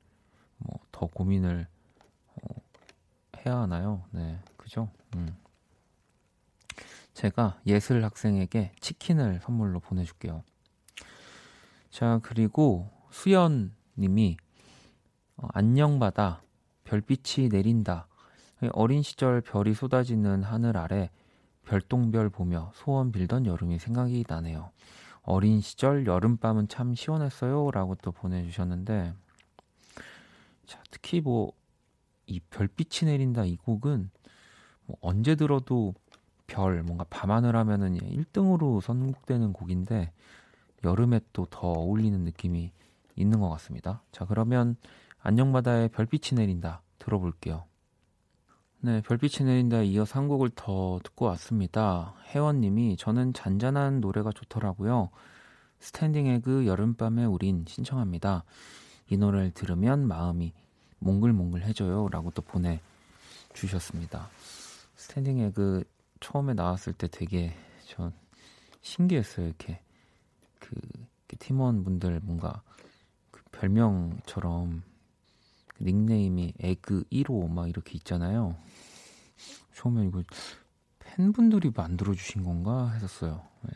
뭐 0.59 0.79
더 0.95 1.07
고민을 1.07 1.67
어, 2.37 2.55
해야 3.45 3.57
하나요? 3.59 4.05
네, 4.13 4.39
그죠? 4.57 4.89
음. 5.17 5.29
제가 7.15 7.61
예슬 7.67 8.05
학생에게 8.05 8.73
치킨을 8.81 9.41
선물로 9.41 9.81
보내줄게요. 9.81 10.43
자, 11.91 12.21
그리고 12.23 12.91
수연 13.11 13.73
님이 13.97 14.37
어, 15.37 15.47
안녕 15.53 15.99
바다 15.99 16.43
별빛이 16.85 17.49
내린다. 17.49 18.09
어린 18.73 19.03
시절 19.03 19.41
별이 19.41 19.75
쏟아지는 19.75 20.43
하늘 20.43 20.77
아래 20.77 21.11
별똥별 21.65 22.31
보며 22.31 22.73
소원 22.75 23.13
빌던 23.13 23.47
여름이 23.47 23.79
생각이 23.79 24.25
나네요. 24.29 24.71
어린 25.23 25.61
시절 25.61 26.07
여름밤은 26.07 26.69
참 26.69 26.95
시원했어요. 26.95 27.71
라고 27.71 27.95
또 27.97 28.13
보내주셨는데, 28.13 29.15
자, 30.67 30.83
특히 30.91 31.21
뭐, 31.21 31.53
이 32.27 32.41
별빛이 32.41 33.11
내린다 33.11 33.45
이 33.45 33.57
곡은 33.57 34.11
뭐 34.87 34.97
언제 35.01 35.35
들어도 35.35 35.95
별, 36.47 36.83
뭔가 36.83 37.05
밤하늘 37.11 37.57
하면은 37.57 37.99
1등으로 37.99 38.81
선곡되는 38.81 39.53
곡인데, 39.53 40.13
여름에 40.85 41.21
또 41.33 41.47
더 41.47 41.69
어울리는 41.69 42.19
느낌이 42.21 42.71
있는 43.17 43.41
것 43.41 43.49
같습니다. 43.51 44.03
자, 44.13 44.25
그러면 44.27 44.77
안녕바다의 45.21 45.89
별빛이 45.89 46.39
내린다 46.39 46.83
들어볼게요. 46.99 47.65
네, 48.81 49.01
별빛이 49.01 49.49
내린다 49.49 49.83
이어서 49.83 50.19
한 50.19 50.29
곡을 50.29 50.51
더 50.55 51.01
듣고 51.03 51.25
왔습니다. 51.27 52.15
혜원님이 52.35 52.99
저는 52.99 53.33
잔잔한 53.33 54.01
노래가 54.01 54.31
좋더라고요. 54.33 55.09
스탠딩 55.79 56.27
에그 56.27 56.67
여름밤에 56.67 57.25
우린 57.25 57.65
신청합니다. 57.67 58.45
이 59.09 59.17
노래를 59.17 59.53
들으면 59.53 60.07
마음이 60.07 60.53
몽글몽글해져요. 60.99 62.09
라고 62.11 62.31
또 62.33 62.43
보내주셨습니다. 62.43 64.29
스탠딩 64.97 65.39
에그 65.41 65.85
처음에 66.25 66.55
나왔을 66.55 66.95
때 66.95 67.07
되게 67.07 67.55
전 67.85 68.11
신기했어요. 68.81 69.47
이렇게 69.47 69.83
그 70.59 70.75
팀원분들 71.39 72.21
뭔가 72.23 72.63
그 73.31 73.43
별명처럼 73.53 74.83
그 75.67 75.85
닉네임이 75.85 76.55
에그 76.59 77.05
1호 77.13 77.51
막 77.51 77.69
이렇게 77.69 77.93
있잖아요. 77.97 78.57
처음에 79.75 80.07
이거 80.07 80.23
팬분들이 80.99 81.71
만들어주신 81.77 82.43
건가 82.43 82.91
했었어요. 82.93 83.43
네. 83.61 83.73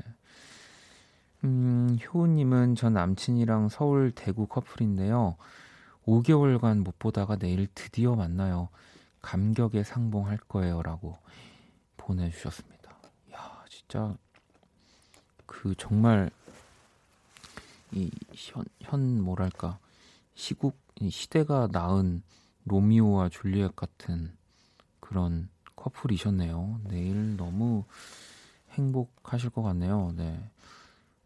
음, 1.44 1.98
효우님은 2.02 2.76
전 2.76 2.94
남친이랑 2.94 3.68
서울 3.68 4.10
대구 4.10 4.46
커플인데요. 4.46 5.36
5개월간 6.06 6.82
못 6.82 6.98
보다가 6.98 7.36
내일 7.36 7.68
드디어 7.74 8.14
만나요. 8.14 8.70
감격에 9.20 9.82
상봉할 9.82 10.38
거예요. 10.48 10.82
라고 10.82 11.18
보내주셨습니다. 12.08 12.96
야, 13.34 13.64
진짜, 13.68 14.16
그, 15.44 15.74
정말, 15.76 16.30
이, 17.92 18.10
현, 18.34 18.64
현, 18.80 19.22
뭐랄까, 19.22 19.78
시국, 20.34 20.78
시대가 21.10 21.68
낳은 21.70 22.22
로미오와 22.64 23.28
줄리엣 23.28 23.76
같은 23.76 24.34
그런 25.00 25.48
커플이셨네요. 25.76 26.80
내일 26.84 27.36
너무 27.36 27.84
행복하실 28.70 29.50
것 29.50 29.62
같네요. 29.62 30.12
네. 30.16 30.50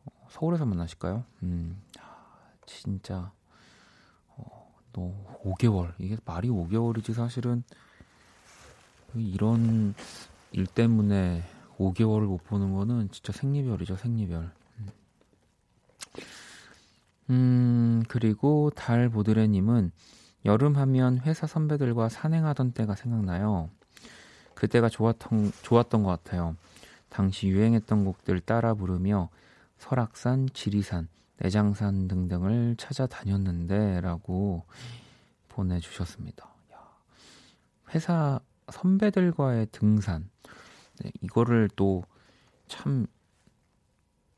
어, 0.05 0.11
서울에서 0.31 0.67
만나실까요? 0.67 1.25
음, 1.45 1.81
진짜, 2.67 3.33
어, 4.29 4.75
너 4.93 5.15
5개월. 5.45 5.95
이게 5.99 6.17
말이 6.25 6.49
5개월이지 6.49 7.15
사실은 7.15 7.63
이런 9.15 9.95
일 10.53 10.67
때문에 10.67 11.43
5개월을 11.79 12.27
못 12.27 12.45
보는 12.45 12.75
거는 12.75 13.11
진짜 13.11 13.33
생리별이죠, 13.33 13.97
생리별. 13.97 14.51
음, 17.31 18.03
그리고 18.09 18.71
달 18.75 19.09
보드레님은 19.09 19.93
여름 20.45 20.77
하면 20.77 21.19
회사 21.21 21.47
선배들과 21.47 22.09
산행하던 22.09 22.73
때가 22.73 22.95
생각나요. 22.95 23.71
그때가 24.55 24.89
좋았던, 24.89 25.53
좋았던 25.63 26.03
것 26.03 26.11
같아요. 26.11 26.57
당시 27.09 27.49
유행했던 27.49 28.05
곡들 28.05 28.41
따라 28.41 28.75
부르며 28.75 29.29
설악산, 29.79 30.49
지리산, 30.53 31.09
내장산 31.39 32.09
등등을 32.09 32.77
찾아다녔는데 32.77 34.01
라고 34.01 34.65
보내주셨습니다. 35.49 36.47
야, 36.73 36.79
회사 37.95 38.41
선배들과의 38.71 39.69
등산 39.73 40.29
네, 41.01 41.11
이거를 41.23 41.69
또 41.75 42.03
참 42.73 43.07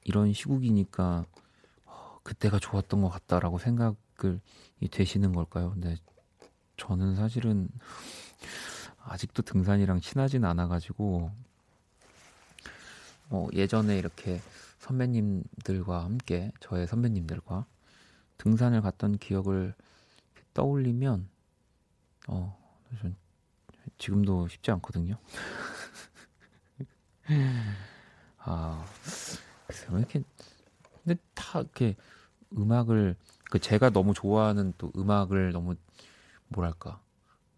이런 0.02 0.32
시국이니까 0.32 1.24
어, 1.86 2.18
그때가 2.24 2.58
좋았던 2.58 3.00
것 3.00 3.08
같다라고 3.08 3.58
생각을 3.58 4.40
이 4.80 4.88
되시는 4.88 5.32
걸까요? 5.32 5.70
근데 5.70 5.96
저는 6.76 7.14
사실은 7.14 7.68
아직도 8.98 9.42
등산이랑 9.42 10.00
친하진 10.00 10.44
않아가지고 10.44 11.30
어, 13.30 13.48
예전에 13.52 13.98
이렇게 13.98 14.40
선배님들과 14.80 16.02
함께 16.02 16.50
저의 16.58 16.88
선배님들과 16.88 17.66
등산을 18.38 18.82
갔던 18.82 19.18
기억을 19.18 19.74
떠올리면 20.54 21.28
어, 22.26 22.58
전 23.00 23.14
지금도 23.98 24.48
쉽지 24.48 24.70
않거든요. 24.72 25.16
아, 28.38 28.84
글쎄요, 29.66 29.90
왜 29.92 29.98
이렇게 30.00 30.22
근데 31.02 31.20
다 31.34 31.60
이렇게 31.60 31.96
음악을 32.56 33.16
그 33.50 33.58
제가 33.58 33.90
너무 33.90 34.14
좋아하는 34.14 34.72
또 34.78 34.92
음악을 34.96 35.52
너무 35.52 35.74
뭐랄까 36.48 37.00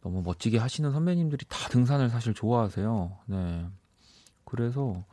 너무 0.03 0.22
멋지게 0.22 0.59
하시는 0.59 0.91
선배님들이 0.93 1.47
다 1.49 1.68
등산을 1.68 2.11
사실 2.11 2.34
좋아하세요. 2.34 3.18
네. 3.26 3.68
그래서 4.45 5.05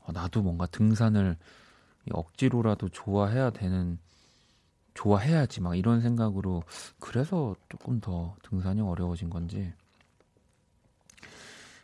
어, 0.00 0.12
나도 0.12 0.42
뭔가 0.42 0.66
등산을 0.66 1.36
억지로라도 2.10 2.88
좋아해야 2.88 3.50
되는 3.50 3.98
좋아해야지 4.94 5.60
막 5.60 5.76
이런 5.76 6.00
생각으로 6.00 6.64
그래서 6.98 7.54
조금 7.68 8.00
더 8.00 8.36
등산이 8.42 8.80
어려워진 8.80 9.30
건지 9.30 9.72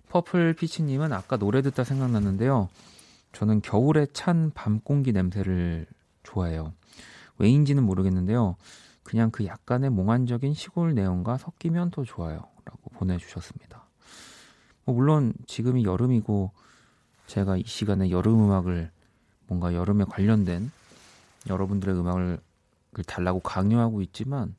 퍼플 0.09 0.54
피치님은 0.54 1.12
아까 1.12 1.36
노래 1.36 1.62
듣다 1.62 1.84
생각났는데요. 1.84 2.68
저는 3.32 3.61
겨울에 3.61 4.06
찬 4.12 4.50
밤 4.54 4.80
공기 4.80 5.12
냄새를 5.12 5.86
좋아해요. 6.22 6.72
왜인지는 7.38 7.82
모르겠는데요. 7.82 8.56
그냥 9.02 9.30
그 9.30 9.46
약간의 9.46 9.90
몽환적인 9.90 10.54
시골 10.54 10.94
내용과 10.94 11.38
섞이면 11.38 11.90
더 11.90 12.04
좋아요. 12.04 12.42
라고 12.64 12.90
보내주셨습니다. 12.94 13.86
뭐 14.84 14.94
물론 14.94 15.32
지금이 15.46 15.84
여름이고 15.84 16.50
제가 17.26 17.56
이 17.56 17.62
시간에 17.64 18.11
여름 18.11 18.44
음악을 18.44 18.90
뭔가 19.46 19.74
여름에 19.74 20.04
관련된 20.04 20.70
여러분들의 21.48 21.94
음악을 21.98 22.38
달라고 23.06 23.40
강요하고 23.40 24.02
있지만 24.02 24.54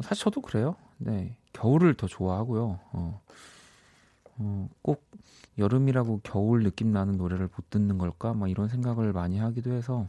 사실 0.00 0.24
저도 0.24 0.40
그래요. 0.40 0.76
네, 0.98 1.36
겨울을 1.52 1.94
더 1.94 2.06
좋아하고요. 2.06 2.80
어, 2.92 3.20
어, 4.38 4.68
꼭 4.82 5.04
여름이라고 5.58 6.20
겨울 6.22 6.62
느낌 6.62 6.92
나는 6.92 7.16
노래를 7.16 7.48
못 7.54 7.70
듣는 7.70 7.98
걸까? 7.98 8.34
막 8.34 8.50
이런 8.50 8.68
생각을 8.68 9.12
많이 9.12 9.38
하기도 9.38 9.72
해서 9.72 10.06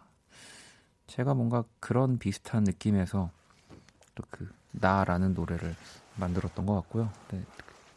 제가 1.07 1.33
뭔가 1.33 1.63
그런 1.79 2.19
비슷한 2.19 2.63
느낌에서 2.63 3.31
또 4.15 4.23
그 4.29 4.49
나라는 4.79 5.33
노래를 5.33 5.75
만들었던 6.17 6.65
것 6.65 6.75
같고요. 6.75 7.11
네, 7.31 7.43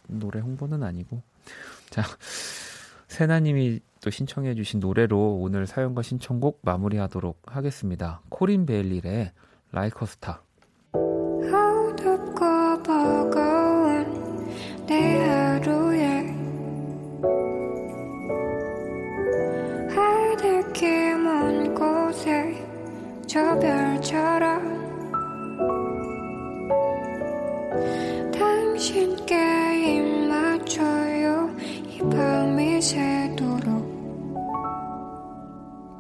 노래 0.06 0.40
홍보는 0.40 0.82
아니고. 0.82 1.22
자, 1.90 2.02
세나님이 3.08 3.80
또 4.02 4.10
신청해주신 4.10 4.80
노래로 4.80 5.36
오늘 5.36 5.66
사연과 5.66 6.02
신청곡 6.02 6.60
마무리하도록 6.62 7.42
하겠습니다. 7.46 8.22
코린 8.28 8.66
베일리의 8.66 9.32
라이커 9.72 10.06
스타. 10.06 10.42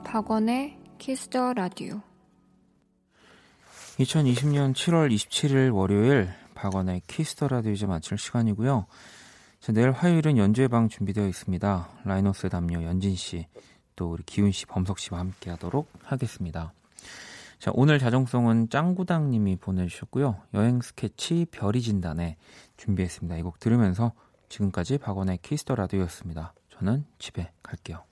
박원의 0.04 0.76
Kiss 0.98 1.30
the 1.30 1.54
Radio 1.54 2.00
2020년 4.00 4.74
7월 4.74 5.14
27일 5.14 5.72
월요일 5.72 6.30
박원의 6.56 7.02
Kiss 7.06 7.29
the 7.29 7.46
Radio 7.46 7.70
이제 7.70 7.86
마칠 7.86 8.18
시간이고요. 8.18 8.86
자, 9.60 9.70
내일 9.70 9.92
화요일은 9.92 10.36
연주회 10.36 10.66
방 10.66 10.88
준비되어 10.88 11.28
있습니다. 11.28 11.88
라이너스 12.04 12.48
담요 12.48 12.82
연진 12.82 13.14
씨, 13.14 13.46
또 13.94 14.10
우리 14.10 14.24
기훈 14.24 14.50
씨, 14.50 14.66
범석 14.66 14.98
씨와 14.98 15.20
함께 15.20 15.50
하도록 15.50 15.88
하겠습니다. 16.02 16.72
자, 17.60 17.70
오늘 17.74 17.98
자정송은 17.98 18.70
짱구당 18.70 19.30
님이 19.30 19.56
보내주셨고요. 19.56 20.40
여행 20.54 20.80
스케치 20.80 21.46
별이 21.50 21.82
진다네 21.82 22.38
준비했습니다. 22.78 23.36
이 23.36 23.42
곡 23.42 23.60
들으면서 23.60 24.12
지금까지 24.48 24.96
박원의 24.96 25.38
Kiss 25.42 25.60
the 25.60 25.74
Radio였습니다. 25.74 26.54
저는 26.70 27.04
집에 27.18 27.52
갈게요. 27.62 28.09